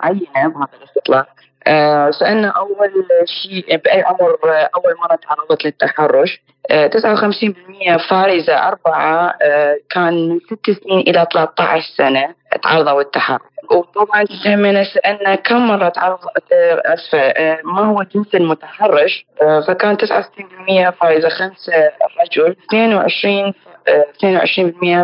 عينة 0.03 0.50
بهذا 0.53 0.69
الاستطلاع. 0.79 1.25
آه، 1.68 2.12
سألنا 2.12 2.48
أول 2.48 2.92
شيء 3.26 3.78
بأي 3.78 4.02
عمر 4.02 4.38
أول 4.76 4.96
مرة 5.04 5.16
تعرضت 5.16 5.66
للتحرش. 5.66 6.42
59% 6.70 7.94
آه، 7.94 7.98
فارزة 8.10 8.68
أربعة 8.68 9.34
آه، 9.42 9.78
كان 9.90 10.30
من 10.30 10.40
6 10.40 10.74
سنين 10.84 11.00
إلى 11.00 11.28
13 11.34 11.86
سنة. 11.98 12.36
تعرضوا 12.58 13.04
للتحرش 13.04 13.42
وطبعا 13.72 14.26
همنا 14.46 14.84
سألنا 14.84 15.36
كم 15.36 15.68
مرة 15.68 15.90
تعرضت 15.90 16.52
أسفة 16.86 17.34
ما 17.64 17.86
هو 17.86 18.04
جنس 18.16 18.36
المتحرش 18.36 19.26
فكان 19.68 19.98
69% 19.98 20.90
فارزة 21.02 21.30
خمسة 21.30 21.74
رجل 22.22 22.56
22 22.70 23.54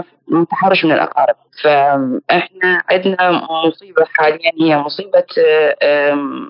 22% 0.01 0.03
متحرش 0.27 0.86
من 0.86 0.91
الأقارب. 0.91 1.36
فإحنا 1.63 2.83
عندنا 2.89 3.31
مصيبة 3.31 4.05
حاليا 4.13 4.51
هي 4.62 4.77
مصيبة 4.77 5.25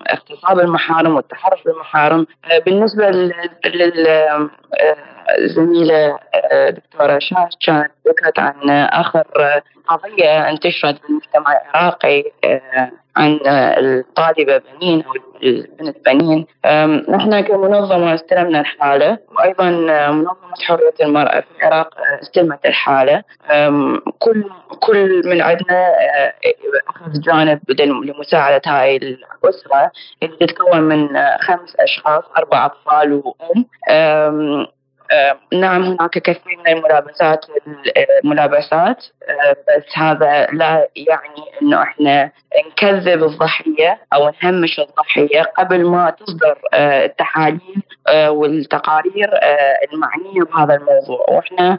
اغتصاب 0.06 0.60
المحارم 0.60 1.16
والتحرش 1.16 1.62
بالمحارم. 1.64 2.26
آه، 2.44 2.58
بالنسبة 2.58 3.10
للزميلة 3.10 4.50
آه، 6.52 6.70
دكتورة 6.70 7.18
شاش 7.18 7.56
كانت 7.66 7.90
ذكرت 8.08 8.38
عن 8.38 8.70
آخر 8.70 9.24
قضية 9.88 10.48
انتشرت 10.50 11.02
بالمجتمع 11.02 11.60
العراقي 11.62 12.24
آه، 12.44 12.90
عن 13.16 13.38
الطالبة 13.46 14.58
بنين 14.58 15.04
أو 15.04 15.12
البنت 15.42 15.96
بنين. 16.06 16.46
نحن 17.08 17.40
كمنظمة 17.40 18.14
استلمنا 18.14 18.60
الحالة 18.60 19.18
وأيضا 19.36 19.70
منظمة 20.10 20.54
حرية 20.62 20.94
المرأة 21.00 21.40
في 21.40 21.46
العراق 21.58 21.94
استلمت 22.22 22.66
الحالة. 22.66 23.22
كل 24.18 24.44
كل 24.80 25.22
من 25.28 25.42
عندنا 25.42 25.86
آه، 25.88 26.34
أخذ 26.88 27.20
جانب 27.20 27.60
لمساعدة 27.80 28.62
هاي 28.66 28.96
الأسرة 28.96 29.90
اللي 30.22 30.36
تتكون 30.36 30.80
من 30.80 31.08
خمس 31.40 31.76
أشخاص 31.80 32.24
أربع 32.36 32.66
أطفال 32.66 33.22
وأم. 33.24 33.66
نعم 35.52 35.82
هناك 35.82 36.10
كثير 36.10 36.58
من 36.58 36.68
الملابسات 36.72 37.46
الملابسات 38.24 39.04
آه، 39.28 39.52
بس 39.52 39.98
هذا 39.98 40.46
لا 40.52 40.88
يعني 40.96 41.44
إنه 41.62 41.82
إحنا 41.82 42.30
نكذب 42.66 43.22
الضحية 43.22 43.98
أو 44.14 44.32
نهمش 44.42 44.80
الضحية. 44.80 45.42
قبل 45.42 45.84
ما 45.84 46.10
تصدر 46.10 46.58
آه، 46.74 47.04
التحاليل 47.04 47.82
آه، 48.08 48.30
والتقارير 48.30 49.30
المعنية 49.92 50.42
بهذا 50.42 50.74
الموضوع. 50.74 51.26
وإحنا 51.28 51.78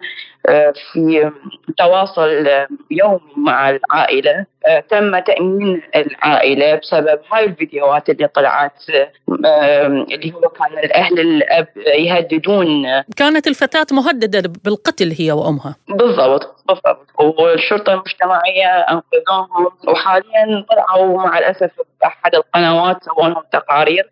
في 0.93 1.31
تواصل 1.77 2.47
يومي 2.91 3.33
مع 3.37 3.69
العائلة 3.69 4.45
تم 4.89 5.19
تأمين 5.19 5.81
العائلة 5.95 6.75
بسبب 6.75 7.19
هاي 7.31 7.45
الفيديوهات 7.45 8.09
اللي 8.09 8.27
طلعت 8.27 8.83
اللي 8.89 10.33
هو 10.33 10.49
كان 10.49 10.79
الأهل 10.83 11.19
الأب 11.19 11.67
يهددون. 11.99 12.85
كانت 13.17 13.47
الفتاة 13.47 13.87
مهددة 13.91 14.53
بالقتل 14.63 15.15
هي 15.19 15.31
وأمها. 15.31 15.75
بالضبط 15.87 16.63
بالضبط. 16.67 17.07
والشرطة 17.19 17.93
المجتمعية 17.93 18.67
أنقذوهم 18.67 19.71
وحاليا 19.87 20.65
طلعوا 20.69 21.17
مع 21.17 21.37
الأسف 21.39 21.71
باحد 22.05 22.35
القنوات 22.35 23.03
سووا 23.03 23.27
لهم 23.29 23.43
تقارير 23.51 24.09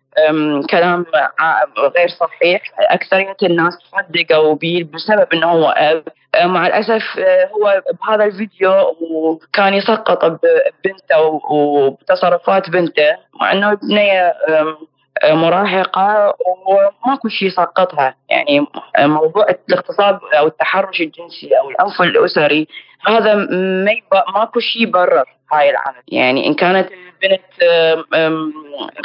كلام 0.70 1.06
غير 1.96 2.08
صحيح. 2.08 2.62
أكثرية 2.78 3.36
الناس 3.42 3.78
صدقوا 3.92 4.54
به 4.54 4.86
بسبب 4.94 5.26
إنه 5.32 5.46
هو 5.46 5.68
أب. 5.68 6.02
مع 6.44 6.66
الأسف 6.66 7.02
أه، 7.18 7.48
هو 7.54 7.82
بهذا 7.92 8.24
الفيديو 8.24 8.96
وكان 9.00 9.74
يسقط 9.74 10.24
ببنته 10.24 11.20
وبتصرفات 11.50 12.70
بنته 12.70 13.16
مع 13.40 13.52
إنه 13.52 13.70
البنيه 13.70 14.34
مراهقة 15.24 16.34
وماكو 16.66 17.28
شيء 17.28 17.48
سقطها. 17.48 18.14
يعني 18.28 18.66
موضوع 18.98 19.46
الاغتصاب 19.68 20.20
أو 20.38 20.46
التحرش 20.46 21.00
الجنسي 21.00 21.58
أو 21.58 21.70
العنف 21.70 22.02
الأسري 22.02 22.68
هذا 23.06 23.34
ما 23.34 24.22
ماكو 24.34 24.60
شيء 24.60 24.82
يبرر. 24.82 25.24
هاي 25.52 25.70
العمل 25.70 26.02
يعني 26.08 26.46
إن 26.46 26.54
كانت 26.54 26.88
البنت 26.92 27.42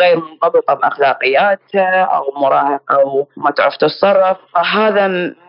غير 0.02 0.18
منضبطة 0.18 0.74
بأخلاقياتها 0.74 2.02
أو 2.02 2.34
مراهقة 2.42 3.28
وما 3.38 3.52
تعرف 3.52 3.78
تتصرف 3.78 4.38
فهذا 4.54 5.08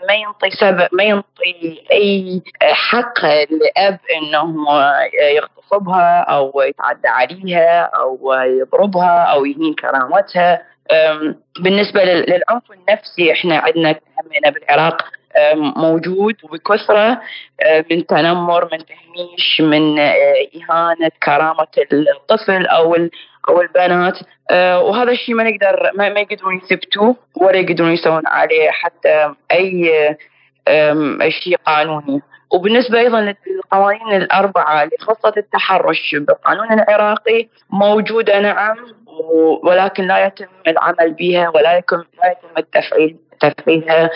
ما 0.08 0.14
ينطي 0.14 0.50
سبب 0.50 0.88
ما 0.92 1.04
ينطي 1.04 1.82
أي 1.92 2.42
حق 2.62 3.24
لأب 3.50 3.98
إنه 4.16 4.54
يغتصبها 5.36 6.20
أو 6.20 6.60
يتعدى 6.60 7.08
عليها 7.08 7.80
أو 7.82 8.32
يضربها 8.32 9.22
أو 9.24 9.44
يهين 9.44 9.74
كرامتها. 9.74 10.62
بالنسبة 11.60 12.04
للعنف 12.04 12.62
النفسي 12.72 13.32
إحنا 13.32 13.58
عندنا 13.58 14.50
بالعراق 14.50 15.02
موجود 15.54 16.36
وبكثرة 16.42 17.20
من 17.90 18.06
تنمر 18.06 18.68
من 18.72 18.78
تهميش 18.78 19.60
من 19.60 19.98
إهانة 19.98 21.10
كرامة 21.22 21.66
الطفل 21.92 22.66
أو 22.66 22.96
أو 23.48 23.60
البنات. 23.60 24.18
وهذا 24.52 25.10
الشيء 25.12 25.34
ما 25.34 25.50
نقدر 25.50 25.90
ما, 25.94 26.06
يقدرون 26.06 26.56
يثبتوه 26.56 27.16
ولا 27.36 27.56
يقدرون 27.56 27.92
يسوون 27.92 28.22
عليه 28.26 28.70
حتى 28.70 29.34
أي 29.52 30.16
شيء 31.28 31.56
قانوني. 31.66 32.22
وبالنسبة 32.50 32.98
أيضا 32.98 33.34
للقوانين 33.46 34.16
الأربعة 34.22 34.88
خصت 35.00 35.38
التحرش 35.38 36.14
بالقانون 36.14 36.72
العراقي 36.72 37.48
موجودة 37.70 38.40
نعم 38.40 38.76
ولكن 39.62 40.06
لا 40.06 40.26
يتم 40.26 40.46
العمل 40.66 41.12
بها 41.12 41.48
ولا 41.48 41.78
يتم 41.78 42.04
لا 42.22 42.30
يتم 42.30 42.58
التفعيل 42.58 43.16
تفعيلها. 43.40 44.10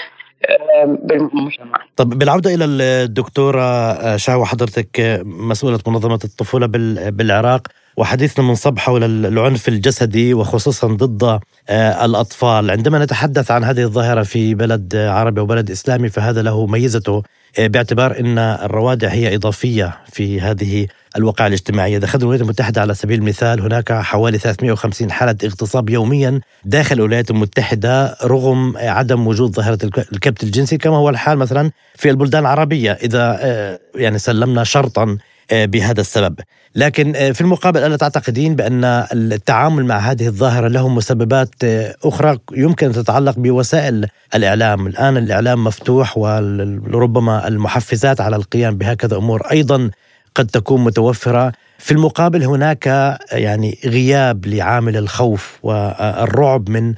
بالمجتمع. 0.86 1.78
طب 1.96 2.08
بالعودة 2.08 2.54
إلى 2.54 2.64
الدكتورة 2.64 3.62
آه، 3.62 4.16
شاوة 4.16 4.44
حضرتك 4.44 5.00
آه، 5.00 5.22
مسؤولة 5.22 5.78
منظمة 5.86 6.20
الطفولة 6.24 6.66
بالعراق. 7.10 7.68
وحديثنا 7.96 8.44
منصب 8.44 8.78
حول 8.78 9.26
العنف 9.26 9.68
الجسدي 9.68 10.34
وخصوصا 10.34 10.86
ضد 10.86 11.40
آه، 11.68 12.04
الأطفال. 12.04 12.70
عندما 12.70 13.04
نتحدث 13.04 13.50
عن 13.50 13.64
هذه 13.64 13.82
الظاهرة 13.82 14.22
في 14.22 14.54
بلد 14.54 14.96
عربي 14.96 15.40
وبلد 15.40 15.70
إسلامي 15.70 16.08
فهذا 16.08 16.42
له 16.42 16.66
ميزته 16.66 17.22
باعتبار 17.58 18.20
أن 18.20 18.38
الروادع 18.38 19.08
هي 19.08 19.34
إضافية 19.34 19.98
في 20.12 20.40
هذه 20.40 20.86
الوقائع 21.16 21.46
الاجتماعية. 21.46 21.96
إذا 21.96 22.04
أخذنا 22.04 22.22
الولايات 22.22 22.42
المتحدة 22.42 22.80
على 22.80 22.94
سبيل 22.94 23.18
المثال 23.18 23.60
هناك 23.60 23.92
حوالي 23.92 24.38
350 24.38 25.10
حالة 25.10 25.36
اغتصاب 25.44 25.90
يوميا 25.90 26.40
داخل 26.64 26.96
الولايات 26.96 27.30
المتحدة 27.30 28.16
رغم 28.24 28.74
عدم 28.76 29.26
وجود 29.26 29.52
ظاهرة 29.54 29.78
الكبت 30.12 30.42
الجنسي 30.42 30.78
كما 30.78 30.96
هو 30.96 31.08
الحال 31.08 31.38
مثلا 31.38 31.70
في 31.94 32.10
البلدان 32.10 32.40
العربية. 32.40 32.92
إذا 32.92 33.38
آه، 33.40 33.80
يعني 33.94 34.18
سلمنا 34.18 34.64
شرطا 34.64 35.02
آه، 35.02 35.18
بهذا 35.52 36.00
السبب. 36.00 36.40
لكن 36.76 37.16
آه، 37.16 37.30
في 37.30 37.40
المقابل 37.40 37.82
ألا 37.82 37.96
تعتقدين 37.96 38.56
بأن 38.56 38.84
التعامل 39.12 39.84
مع 39.84 39.96
هذه 39.96 40.26
الظاهرة 40.26 40.68
له 40.68 40.88
مسببات 40.88 41.64
أخرى 42.04 42.38
يمكن 42.52 42.92
تتعلق 42.92 43.34
بوسائل 43.38 44.06
الإعلام؟ 44.34 44.86
الآن 44.86 45.16
الإعلام 45.16 45.64
مفتوح 45.64 46.18
وربما 46.18 47.48
المحفزات 47.48 48.20
على 48.20 48.36
القيام 48.36 48.78
بهكذا 48.78 49.16
أمور 49.16 49.42
أيضا 49.50 49.90
قد 50.34 50.46
تكون 50.46 50.84
متوفرة. 50.84 51.52
في 51.78 51.92
المقابل 51.92 52.42
هناك 52.42 52.86
يعني 53.32 53.78
غياب 53.86 54.46
لعامل 54.46 54.96
الخوف 54.96 55.58
والرعب 55.62 56.70
من 56.70 56.94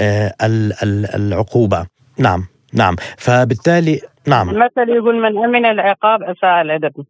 آه، 0.00 0.34
العقوبة. 1.14 1.86
نعم 2.18 2.46
نعم. 2.72 2.96
فبالتالي 3.18 4.00
نعم. 4.26 4.50
المثل 4.50 4.88
يقول 4.88 5.22
من 5.22 5.44
أمن 5.44 5.66
العقاب 5.66 6.22
أساء 6.22 6.62
الأدب. 6.62 7.04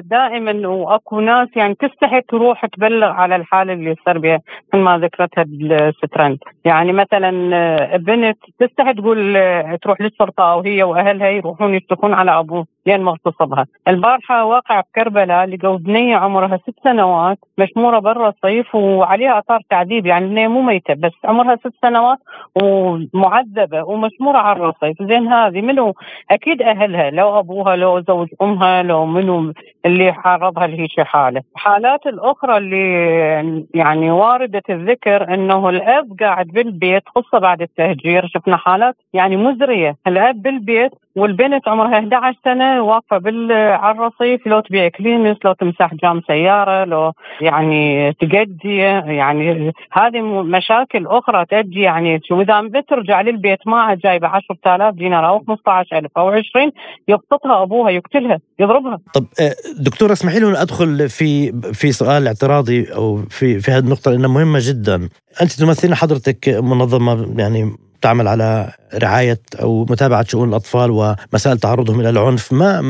دائما 0.00 0.68
وأكو 0.68 1.20
ناس 1.20 1.48
يعني 1.56 1.74
تستحي 1.74 2.20
تروح 2.20 2.66
تبلغ 2.66 3.06
على 3.06 3.36
الحاله 3.36 3.72
اللي 3.72 3.94
صار 4.06 4.18
بها 4.18 4.40
مثل 4.68 4.82
ما 4.82 4.98
ذكرتها 4.98 5.44
بالسترند 5.48 6.38
يعني 6.64 6.92
مثلا 6.92 7.56
آه، 7.56 7.96
بنت 7.96 8.38
تستحي 8.58 8.94
تقول 8.94 9.36
آه، 9.36 9.78
تروح 9.82 10.00
للشرطة 10.00 10.52
أو 10.52 10.60
هي 10.60 10.82
وأهلها 10.82 11.28
يروحون 11.28 11.74
يشتكون 11.74 12.14
على 12.14 12.38
أبوه. 12.38 12.73
لين 12.86 13.00
ما 13.02 13.10
اغتصبها. 13.10 13.66
البارحة 13.88 14.44
واقع 14.44 14.80
بكربلاء 14.80 15.46
لقوا 15.46 15.76
بنية 15.78 16.16
عمرها 16.16 16.56
ست 16.56 16.74
سنوات 16.84 17.38
مشمورة 17.58 17.98
برا 17.98 18.28
الصيف 18.28 18.74
وعليها 18.74 19.38
آثار 19.38 19.60
تعذيب 19.70 20.06
يعني 20.06 20.24
البنيه 20.24 20.48
مو 20.48 20.62
ميتة 20.62 20.94
بس 20.94 21.12
عمرها 21.24 21.56
ست 21.56 21.72
سنوات 21.82 22.18
ومعذبة 22.62 23.82
ومشمورة 23.82 24.38
على 24.38 24.56
الرصيف 24.58 25.02
زين 25.02 25.28
هذه 25.28 25.60
منو؟ 25.60 25.94
أكيد 26.30 26.62
أهلها 26.62 27.10
لو 27.10 27.38
أبوها 27.38 27.76
لو 27.76 28.00
زوج 28.00 28.28
أمها 28.42 28.82
لو 28.82 29.06
منو 29.06 29.52
اللي 29.86 30.12
عارضها 30.12 30.66
لهيك 30.66 31.00
حالة. 31.00 31.42
الحالات 31.54 32.06
الأخرى 32.06 32.56
اللي 32.56 33.66
يعني 33.74 34.10
واردة 34.10 34.62
الذكر 34.70 35.34
إنه 35.34 35.68
الأب 35.68 36.16
قاعد 36.20 36.46
بالبيت 36.46 37.02
خصوصا 37.08 37.38
بعد 37.38 37.62
التهجير 37.62 38.26
شفنا 38.26 38.56
حالات 38.56 38.96
يعني 39.12 39.36
مزرية. 39.36 39.96
الأب 40.06 40.42
بالبيت 40.42 40.92
والبنت 41.16 41.68
عمرها 41.68 41.98
11 41.98 42.38
سنة 42.44 42.82
واقفة 42.82 43.22
على 43.52 43.98
الرصيف 43.98 44.46
لو 44.46 44.60
تبيع 44.60 44.88
كلينس 44.88 45.36
لو 45.44 45.52
تمسح 45.52 45.94
جام 45.94 46.20
سيارة 46.26 46.84
لو 46.84 47.12
يعني 47.40 48.12
تقدي 48.12 48.76
يعني 48.76 49.72
هذه 49.92 50.20
مشاكل 50.42 51.06
أخرى 51.06 51.44
تجي 51.44 51.80
يعني 51.80 52.20
شو 52.24 52.40
إذا 52.40 52.60
بترجع 52.60 53.20
للبيت 53.20 53.58
معها 53.66 53.94
جايبة 53.94 54.28
10000 54.28 54.94
دينار 54.94 55.28
أو 55.28 55.44
15000 55.46 56.10
أو 56.16 56.28
20 56.28 56.70
يبسطها 57.08 57.62
أبوها 57.62 57.90
يقتلها 57.90 58.38
يضربها. 58.58 58.98
طب 59.14 59.26
آه، 59.40 59.54
دكتور 59.80 60.12
اسمحي 60.12 60.38
لي 60.38 60.62
أدخل 60.62 61.08
في 61.08 61.52
في 61.72 61.92
سؤال 61.92 62.26
اعتراضي 62.26 62.94
أو 62.94 63.16
في 63.16 63.60
في 63.60 63.70
هذه 63.70 63.84
النقطة 63.84 64.10
لأنها 64.10 64.28
مهمة 64.28 64.58
جدا. 64.62 65.08
أنت 65.42 65.52
تمثلين 65.52 65.94
حضرتك 65.94 66.48
منظمة 66.48 67.34
يعني 67.38 67.70
تعمل 68.02 68.28
على 68.28 68.72
رعاية 68.94 69.40
أو 69.60 69.84
متابعة 69.84 70.24
شؤون 70.28 70.48
الأطفال 70.48 70.90
ومسائل 70.90 71.58
تعرضهم 71.58 72.00
إلى 72.00 72.10
العنف 72.10 72.52
ما, 72.52 72.80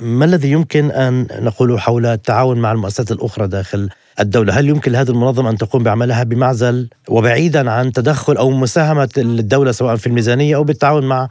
ما 0.00 0.24
الذي 0.24 0.50
يمكن 0.50 0.90
أن 0.90 1.26
نقوله 1.40 1.78
حول 1.78 2.06
التعاون 2.06 2.58
مع 2.58 2.72
المؤسسات 2.72 3.12
الأخرى 3.12 3.48
داخل 3.48 3.88
الدولة؟ 4.20 4.60
هل 4.60 4.68
يمكن 4.68 4.92
لهذه 4.92 5.10
المنظمة 5.10 5.50
أن 5.50 5.56
تقوم 5.56 5.82
بعملها 5.82 6.22
بمعزل 6.22 6.88
وبعيدا 7.08 7.70
عن 7.70 7.92
تدخل 7.92 8.36
أو 8.36 8.50
مساهمة 8.50 9.08
الدولة 9.18 9.72
سواء 9.72 9.96
في 9.96 10.06
الميزانية 10.06 10.56
أو 10.56 10.64
بالتعاون 10.64 11.06
مع 11.06 11.28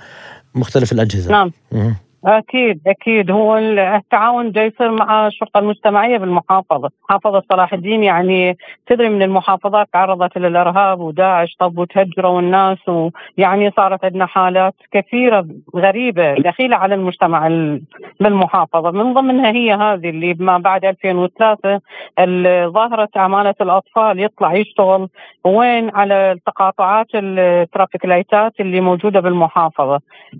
مختلف 0.56 0.92
الأجهزة؟ 0.92 1.32
نعم. 1.32 1.52
أكيد 2.26 2.82
أكيد. 2.88 3.32
هو 3.32 3.58
التعاون 3.58 4.52
جاي 4.52 4.68
يصير 4.68 4.92
مع 4.92 5.28
الشرطة 5.28 5.60
المجتمعية 5.60 6.18
بالمحافظة، 6.18 6.90
محافظة 7.10 7.44
صلاح 7.52 7.74
الدين 7.74 8.04
يعني 8.04 8.58
تدري 8.88 9.10
من 9.10 9.22
المحافظات 9.24 9.88
تعرضت 9.94 10.38
للارهاب 10.38 11.00
وداعش 11.00 11.56
طب 11.60 11.78
وتهجروا 11.78 12.40
الناس 12.40 12.78
ويعني 12.88 13.72
صارت 13.72 14.06
عندنا 14.06 14.26
حالات 14.26 14.76
كثيرة 14.92 15.46
غريبة 15.76 16.34
دخيلة 16.34 16.76
على 16.76 16.96
المجتمع 16.96 17.48
بالمحافظة، 18.20 18.92
من 18.92 19.14
ضمنها 19.14 19.52
هي 19.52 19.74
هذه 19.74 20.10
اللي 20.10 20.34
ما 20.40 20.58
بعد 20.58 20.86
2003 20.86 21.80
ظاهره 22.70 23.10
عماله 23.16 23.56
الأطفال 23.62 24.20
يطلع 24.20 24.54
يشتغل 24.54 25.08
وين؟ 25.44 25.90
على 25.96 26.32
التقاطعات 26.32 27.08
الترافيك 27.14 28.06
لايتات 28.06 28.60
اللي 28.60 28.82
موجودة 28.82 29.20
بالمحافظة. 29.20 30.00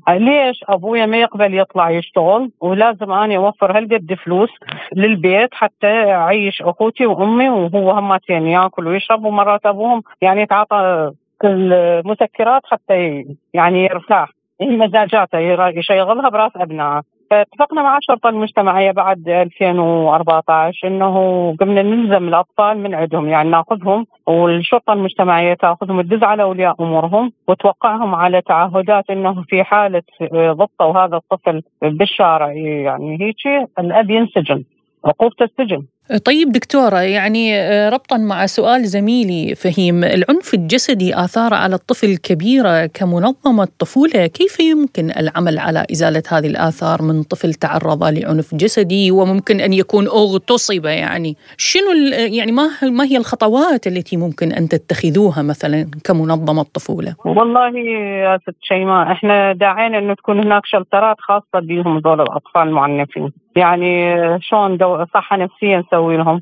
ليش 0.10 0.64
أبويا 0.70 1.06
ما 1.06 1.18
يقبل 1.18 1.54
يطلع 1.70 1.90
يشتغل 1.90 2.52
ولازم 2.62 3.12
أنا 3.12 3.36
أوفر 3.36 3.78
هالقد 3.78 4.14
فلوس 4.14 4.50
للبيت 4.96 5.54
حتى 5.54 6.12
أعيش 6.12 6.62
أخوتي 6.62 7.06
وأمي 7.06 7.50
وهو 7.50 7.92
همتين 7.92 8.48
ياكل 8.48 8.88
ويشرب 8.88 9.26
ومرات 9.26 9.66
أبوهم 9.66 10.04
يعني 10.22 10.42
يتعاطى 10.42 11.12
المسكرات 11.44 12.62
حتى 12.66 13.26
يعني 13.54 13.84
يرتاح. 13.84 14.30
مزاجاته 14.62 15.40
يشغلها 15.70 16.30
برأس 16.30 16.52
أبنائه. 16.56 17.02
فاتفقنا 17.30 17.82
مع 17.82 17.98
الشرطة 17.98 18.30
المجتمعية 18.30 18.92
بعد 18.92 19.30
2014 19.30 20.88
إنه 20.88 21.16
قمنا 21.60 21.82
نلزم 21.82 22.28
الاطفال 22.28 22.78
من 22.78 22.96
عندهم 22.96 23.30
يعني 23.30 23.50
نأخذهم 23.50 24.06
والشرطة 24.28 24.94
المجتمعية 24.94 25.54
تأخذهم 25.54 26.02
تدز 26.02 26.24
على 26.24 26.44
أولياء 26.44 26.76
أمورهم 26.84 27.32
وتوقعهم 27.48 28.16
على 28.16 28.42
تعهدات 28.42 29.10
إنه 29.10 29.44
في 29.44 29.64
حالة 29.64 30.04
ضبطوا 30.34 30.98
هذا 30.98 31.18
الطفل 31.18 31.62
بالشارع 31.82 32.54
يعني 32.54 33.18
هيك 33.22 33.70
الأب 33.80 34.10
ينسجن 34.10 34.64
عقوبته 35.06 35.44
السجن 35.44 35.86
طيب 36.18 36.52
دكتورة 36.52 36.98
يعني 36.98 37.56
آه، 37.56 37.90
ربطا 37.90 38.18
مع 38.18 38.46
سؤال 38.46 38.86
زميلي 38.86 39.56
فهيم 39.56 40.04
العنف 40.04 40.54
الجسدي 40.54 41.16
آثار 41.16 41.54
على 41.54 41.76
الطفل 41.76 42.18
كبيرة 42.18 42.86
كمنظمة 42.86 43.68
طفولة 43.80 44.28
كيف 44.28 44.60
يمكن 44.60 45.12
العمل 45.18 45.60
على 45.60 45.86
إزالة 45.92 46.24
هذه 46.32 46.48
الآثار 46.48 47.02
من 47.02 47.24
طفل 47.24 47.54
تعرض 47.54 48.04
لعنف 48.04 48.56
جسدي 48.56 49.12
وممكن 49.12 49.60
أن 49.60 49.74
يكون 49.74 50.08
أغتصب؟ 50.08 50.86
يعني 50.86 51.36
شنو 51.58 51.92
يعني 52.12 52.52
ما 52.52 52.70
ما 52.84 53.04
هي 53.04 53.18
الخطوات 53.18 53.88
التي 53.88 54.18
ممكن 54.18 54.52
أن 54.52 54.70
تتخذوها 54.70 55.42
مثلا 55.42 55.86
كمنظمة 56.04 56.64
طفولة؟ 56.64 57.16
والله 57.26 57.80
يا 57.80 58.38
ست 58.38 58.56
شيماء 58.62 59.12
إحنا 59.12 59.54
داعين 59.54 59.96
أنه 59.96 60.14
تكون 60.14 60.40
هناك 60.40 60.66
شلترات 60.66 61.16
خاصة 61.20 61.60
بهم 61.60 62.00
ذول 62.00 62.22
الأطفال 62.22 62.62
المعنفين. 62.62 63.32
يعني 63.56 64.16
شلون 64.42 64.78
صحة 65.14 65.38
نفسية 65.38 65.80
نسوي 66.00 66.18
لهم. 66.18 66.42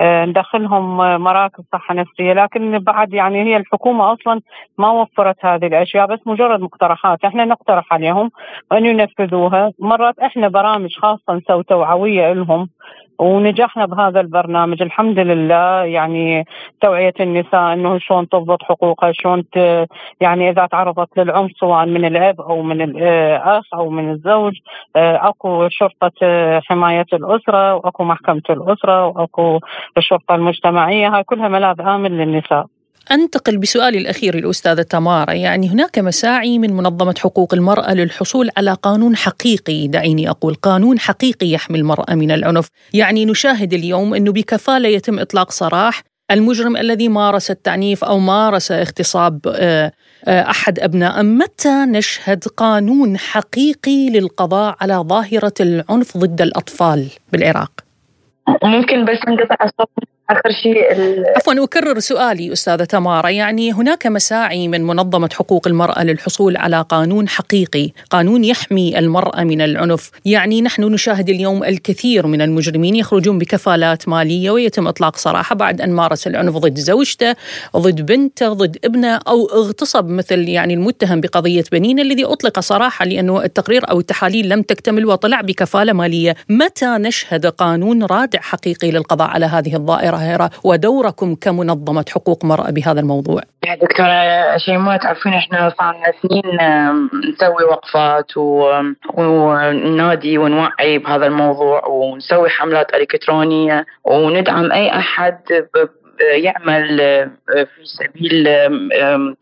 آه، 0.00 0.24
ندخلهم 0.24 0.96
مراكز 1.22 1.64
صحة 1.72 1.94
نفسية. 1.94 2.32
لكن 2.32 2.78
بعد 2.78 3.14
يعني 3.14 3.42
هي 3.42 3.56
الحكومة 3.56 4.12
أصلا 4.12 4.40
ما 4.78 4.90
وفرت 4.90 5.44
هذه 5.44 5.66
الأشياء 5.66 6.06
بس 6.06 6.18
مجرد 6.26 6.60
مقترحات. 6.60 7.24
إحنا 7.24 7.44
نقترح 7.44 7.92
عليهم 7.92 8.30
أن 8.72 8.86
ينفذوها. 8.86 9.72
مرات 9.78 10.18
إحنا 10.18 10.48
برامج 10.48 10.96
خاصة 10.96 11.34
نسوي 11.34 11.62
توعوية 11.62 12.32
لهم 12.32 12.68
ونجحنا 13.18 13.86
بهذا 13.86 14.20
البرنامج. 14.20 14.82
الحمد 14.82 15.18
لله 15.18 15.84
يعني 15.84 16.44
توعية 16.80 17.14
النساء 17.20 17.72
إنه 17.72 17.98
شلون 17.98 18.28
تضبط 18.28 18.62
حقوقها 18.62 19.12
شلون 19.12 19.44
يعني 20.20 20.50
إذا 20.50 20.66
تعرضت 20.66 21.18
للعنف 21.18 21.50
سواء 21.60 21.86
من 21.86 22.04
الأب 22.04 22.40
أو 22.40 22.62
من 22.62 22.82
الاخ 22.82 23.64
أو 23.74 23.90
من 23.90 24.10
الزوج 24.10 24.54
آه، 24.96 25.28
أكو 25.28 25.68
شرطة 25.68 26.12
حماية 26.60 27.06
الأسرة 27.12 27.74
وأكو 27.74 28.04
محكمة 28.04 28.42
الأسرة. 28.50 28.97
وأكو 29.04 29.60
الشرطة 29.96 30.34
المجتمعية 30.34 31.08
هاي 31.08 31.24
كلها 31.24 31.48
ملاذ 31.48 31.80
آمن 31.80 32.10
للنساء. 32.10 32.66
أنتقل 33.10 33.58
بسؤالي 33.58 33.98
الأخير 33.98 34.34
الأستاذة 34.34 34.82
تمارا 34.82 35.32
يعني 35.32 35.68
هناك 35.68 35.98
مساعي 35.98 36.58
من 36.58 36.72
منظمة 36.72 37.14
حقوق 37.18 37.54
المرأة 37.54 37.94
للحصول 37.94 38.50
على 38.56 38.72
قانون 38.82 39.16
حقيقي. 39.16 39.88
دعيني 39.88 40.30
أقول 40.30 40.54
قانون 40.54 40.98
حقيقي 40.98 41.50
يحمي 41.50 41.78
المرأة 41.78 42.14
من 42.14 42.30
العنف. 42.30 42.68
يعني 42.94 43.24
نشاهد 43.24 43.72
اليوم 43.72 44.14
أنه 44.14 44.32
بكفالة 44.32 44.88
يتم 44.88 45.18
إطلاق 45.18 45.50
سراح 45.50 46.02
المجرم 46.30 46.76
الذي 46.76 47.08
مارس 47.08 47.50
التعنيف 47.50 48.04
أو 48.04 48.18
مارس 48.18 48.72
اغتصاب 48.72 49.40
آه، 49.46 49.92
آه، 50.24 50.50
أحد 50.50 50.78
أبناء. 50.78 51.22
متى 51.22 51.84
نشهد 51.84 52.44
قانون 52.44 53.18
حقيقي 53.18 54.10
للقضاء 54.10 54.76
على 54.80 54.94
ظاهرة 54.94 55.54
العنف 55.60 56.16
ضد 56.16 56.42
الأطفال 56.42 57.06
بالعراق؟ 57.32 57.87
ممكن 58.64 59.04
بس 59.04 59.18
نقطع 59.28 59.64
الصوت 59.64 59.90
آخر 60.30 60.52
شيء 60.62 60.84
عفوا 61.36 61.64
أكرر 61.64 61.98
سؤالي 61.98 62.52
أستاذة 62.52 62.84
تمارا 62.84 63.28
يعني 63.28 63.72
هناك 63.72 64.06
مساعي 64.06 64.68
من 64.68 64.84
منظمة 64.84 65.28
حقوق 65.32 65.68
المرأة 65.68 66.04
للحصول 66.04 66.56
على 66.56 66.84
قانون 66.88 67.28
حقيقي، 67.28 67.90
قانون 68.10 68.44
يحمي 68.44 68.98
المرأة 68.98 69.44
من 69.44 69.60
العنف، 69.60 70.10
يعني 70.24 70.62
نحن 70.62 70.82
نشاهد 70.82 71.28
اليوم 71.28 71.64
الكثير 71.64 72.26
من 72.26 72.42
المجرمين 72.42 72.96
يخرجون 72.96 73.38
بكفالات 73.38 74.08
مالية 74.08 74.50
ويتم 74.50 74.88
إطلاق 74.88 75.16
سراحة 75.16 75.54
بعد 75.54 75.80
أن 75.80 75.90
مارس 75.90 76.26
العنف 76.26 76.56
ضد 76.56 76.78
زوجته، 76.78 77.34
ضد 77.76 78.06
بنته، 78.06 78.52
ضد 78.52 78.76
ابنه 78.84 79.20
أو 79.28 79.46
اغتصب 79.46 80.08
مثل 80.08 80.48
يعني 80.48 80.74
المتهم 80.74 81.20
بقضية 81.20 81.64
بنين 81.72 82.00
الذي 82.00 82.24
أطلق 82.24 82.60
سراحة 82.60 83.04
لأنه 83.04 83.44
التقرير 83.44 83.90
أو 83.90 84.00
التحاليل 84.00 84.48
لم 84.48 84.62
تكتمل 84.62 85.06
وطلع 85.06 85.40
بكفالة 85.40 85.92
مالية، 85.92 86.36
متى 86.48 86.86
نشهد 86.86 87.46
قانون 87.46 88.02
رادع 88.02 88.40
حقيقي 88.40 88.90
للقضاء 88.90 89.28
على 89.28 89.46
هذه 89.46 89.76
الظاهره 89.76 90.17
القاهرة 90.18 90.50
ودوركم 90.64 91.34
كمنظمة 91.34 92.04
حقوق 92.14 92.44
مرأة 92.44 92.70
بهذا 92.70 93.00
الموضوع. 93.00 93.40
دكتورة 93.82 94.56
شيماء 94.56 94.96
تعرفين 94.96 95.32
إحنا 95.32 95.72
صار 95.78 95.94
سنين 96.22 96.58
نسوي 97.32 97.64
وقفات 97.70 98.36
وننادي 99.16 100.38
ونوعي 100.38 100.98
بهذا 100.98 101.26
الموضوع 101.26 101.86
ونسوي 101.86 102.48
حملات 102.48 102.94
إلكترونية 102.94 103.86
وندعم 104.04 104.72
أي 104.72 104.90
أحد 104.90 105.38
يعمل 106.20 106.98
في 107.48 107.84
سبيل 107.84 108.44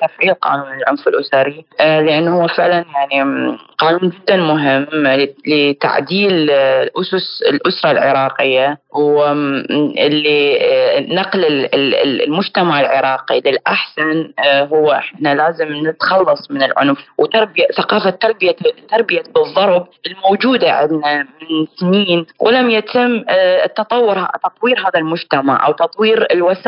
تفعيل 0.01 0.35
قانون 0.35 0.75
العنف 0.75 1.09
الأسري. 1.09 1.65
لأنه 1.81 2.43
هو 2.43 2.49
فعلا 2.49 2.85
يعني 2.95 3.57
قانون 3.79 4.11
جدا 4.11 4.37
مهم 4.37 4.87
لتعديل 5.47 6.51
أسس 7.01 7.43
الأسرة 7.49 7.91
العراقية 7.91 8.79
واللي 8.93 10.59
نقل 11.11 11.69
المجتمع 12.25 12.81
العراقي 12.81 13.41
للأحسن 13.41 14.33
هو 14.47 14.93
إحنا 14.93 15.35
لازم 15.35 15.87
نتخلص 15.87 16.51
من 16.51 16.63
العنف. 16.63 16.99
وتربية 17.19 17.67
ثقافة 17.77 18.11
تربية 18.11 18.57
تربية 18.91 19.23
بالضرب 19.35 19.87
الموجودة 20.07 20.73
عندنا 20.73 21.23
من 21.23 21.67
سنين 21.77 22.27
ولم 22.41 22.71
يتم 22.71 23.25
التطور 23.65 24.27
تطوير 24.45 24.81
هذا 24.81 24.99
المجتمع 24.99 25.67
أو 25.67 25.73
تطوير 25.73 26.27
الوسائل 26.33 26.66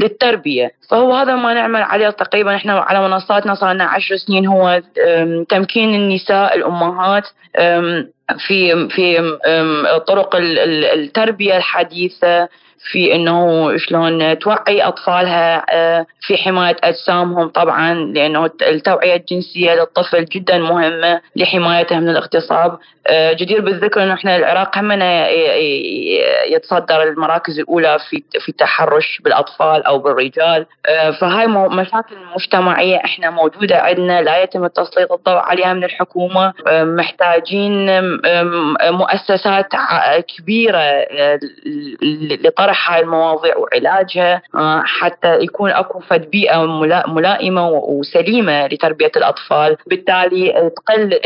للتربية. 0.00 0.70
فهو 0.90 1.14
هذا 1.14 1.34
ما 1.34 1.54
نعمل 1.54 1.82
عليه 1.82 2.10
تقريبا 2.10 2.54
إحنا 2.56 2.72
على 2.72 3.08
منصاتنا 3.08 3.54
صار 3.54 3.72
لنا 3.72 3.84
عشر 3.84 4.16
سنين 4.16 4.46
هو 4.46 4.82
تمكين 5.48 5.94
النساء 5.94 6.56
الأمهات 6.56 7.26
في 8.38 8.88
في 8.88 9.36
طرق 10.06 10.36
التربية 10.36 11.56
الحديثة 11.56 12.48
في 12.84 13.14
إنه 13.14 13.76
شلون 13.76 14.38
توعي 14.38 14.82
أطفالها 14.82 15.66
آه، 15.70 16.06
في 16.20 16.36
حماية 16.36 16.76
أجسامهم 16.84 17.48
طبعا 17.48 17.94
لأنه 17.94 18.50
التوعية 18.62 19.16
الجنسية 19.16 19.74
للطفل 19.74 20.24
جدا 20.24 20.58
مهمة 20.58 21.20
لحمايته 21.36 21.98
من 21.98 22.08
الاغتصاب. 22.08 22.78
آه، 23.06 23.32
جدير 23.32 23.60
بالذكر 23.60 24.02
إنه 24.02 24.14
إحنا 24.14 24.36
العراق 24.36 24.78
همنا 24.78 25.28
يتصدر 26.46 27.02
المراكز 27.02 27.58
الأولى 27.58 27.98
في 28.10 28.22
في 28.40 28.48
التحرش 28.48 29.20
بالأطفال 29.24 29.86
أو 29.86 29.98
بالرجال. 29.98 30.66
آه، 30.86 31.10
فهاي 31.10 31.46
مشاكل 31.46 32.16
مجتمعية 32.36 32.96
إحنا 32.96 33.30
موجودة 33.30 33.78
عندنا 33.78 34.22
لا 34.22 34.42
يتم 34.42 34.66
تسليط 34.66 35.12
الضوء 35.12 35.36
عليها 35.36 35.72
من 35.72 35.84
الحكومة. 35.84 36.52
محتاجين 36.70 38.00
مؤسسات 38.90 39.66
كبيرة 40.36 41.06
لطرح 42.44 42.69
طرح 42.70 42.92
هاي 42.92 43.00
المواضيع 43.00 43.56
وعلاجها 43.56 44.42
آه، 44.54 44.82
حتى 44.86 45.38
يكون 45.38 45.70
أكو 45.70 46.00
فد 46.00 46.30
بيئة 46.30 46.66
ملائمة 47.06 47.68
وسليمة 47.68 48.66
لتربية 48.66 49.12
الأطفال. 49.16 49.76
بالتالي 49.86 50.70
تقل 50.76 51.20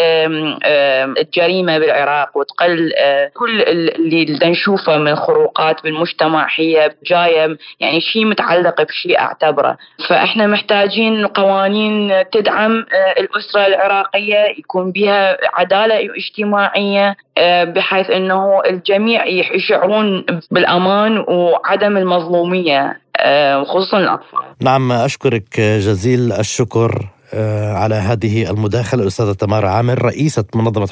الجريمة 1.19 1.79
بالعراق 1.79 2.37
وتقل 2.37 2.93
آه، 2.99 3.31
كل 3.35 3.63
اللي 3.63 4.51
نشوفه 4.51 4.99
من 4.99 5.17
خروقات 5.17 5.83
بالمجتمع 5.83 6.47
هي 6.57 6.91
جاية 7.07 7.57
يعني 7.81 8.01
شيء 8.01 8.25
متعلق 8.25 8.83
بشيء 8.83 9.19
أعتبره. 9.19 9.77
فإحنا 10.09 10.47
محتاجين 10.47 11.27
قوانين 11.27 12.25
تدعم 12.33 12.73
آه، 12.73 13.21
الأسرة 13.21 13.67
العراقية 13.67 14.45
يكون 14.59 14.93
بها 14.93 15.39
عدالة 15.55 16.11
اجتماعية 16.17 17.17
بحيث 17.65 18.11
إنه 18.11 18.63
الجميع 18.67 19.27
يشعرون 19.27 20.27
بالأمان 20.51 21.25
وعدم 21.35 21.97
المظلومية 21.97 23.01
آه، 23.17 23.65
خصوصا 23.65 23.99
الأطفال. 23.99 24.41
نعم 24.63 24.93
أشكرك 24.93 25.61
جزيل 25.61 26.33
الشكر 26.33 27.09
آه، 27.35 27.73
على 27.73 27.95
هذه 27.95 28.51
المداخلة. 28.51 29.03
الأستاذة 29.03 29.33
تمارا 29.33 29.69
عامر 29.69 30.03
رئيسة 30.03 30.45
منظمة 30.55 30.87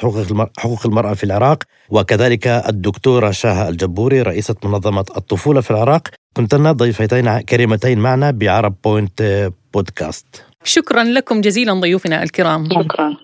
حقوق 0.57 0.85
المرأة 0.85 1.13
في 1.13 1.23
العراق 1.23 1.63
وكذلك 1.89 2.47
الدكتورة 2.47 3.31
شاهة 3.31 3.69
الجبوري 3.69 4.21
رئيسة 4.21 4.55
منظمة 4.63 5.05
الطفولة 5.17 5.61
في 5.61 5.71
العراق. 5.71 6.07
كنتن 6.37 6.71
ضيفتين 6.71 7.39
كريمتين 7.39 7.99
معنا 7.99 8.31
بعرب 8.31 8.75
بوينت 8.83 9.49
بودكاست. 9.73 10.43
شكرا 10.63 11.03
لكم 11.03 11.41
جزيلا 11.41 11.73
ضيوفنا 11.73 12.23
الكرام. 12.23 12.69
شكرا. 12.69 13.15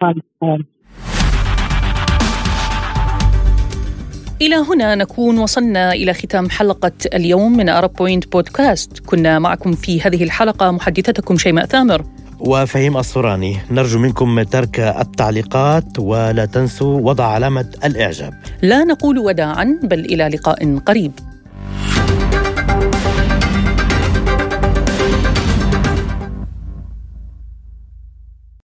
إلى 4.41 4.55
هنا 4.55 4.95
نكون 4.95 5.37
وصلنا 5.37 5.93
إلى 5.93 6.13
ختام 6.13 6.49
حلقة 6.49 6.91
اليوم 7.13 7.57
من 7.57 7.69
عرب 7.69 7.93
بوينت 7.93 8.31
بودكاست 8.31 8.99
كنا 8.99 9.39
معكم 9.39 9.71
في 9.71 10.01
هذه 10.01 10.23
الحلقة 10.23 10.71
محدثتكم 10.71 11.37
شيماء 11.37 11.65
ثامر. 11.65 12.05
وفهيم 12.39 12.97
الصوراني. 12.97 13.57
نرجو 13.71 13.99
منكم 13.99 14.41
ترك 14.41 14.79
التعليقات 14.79 15.99
ولا 15.99 16.45
تنسوا 16.45 16.99
وضع 17.01 17.25
علامة 17.25 17.65
الإعجاب. 17.85 18.33
لا 18.61 18.83
نقول 18.83 19.17
وداعا 19.19 19.79
بل 19.83 19.99
إلى 19.99 20.27
لقاء 20.27 20.77
قريب. 20.77 21.11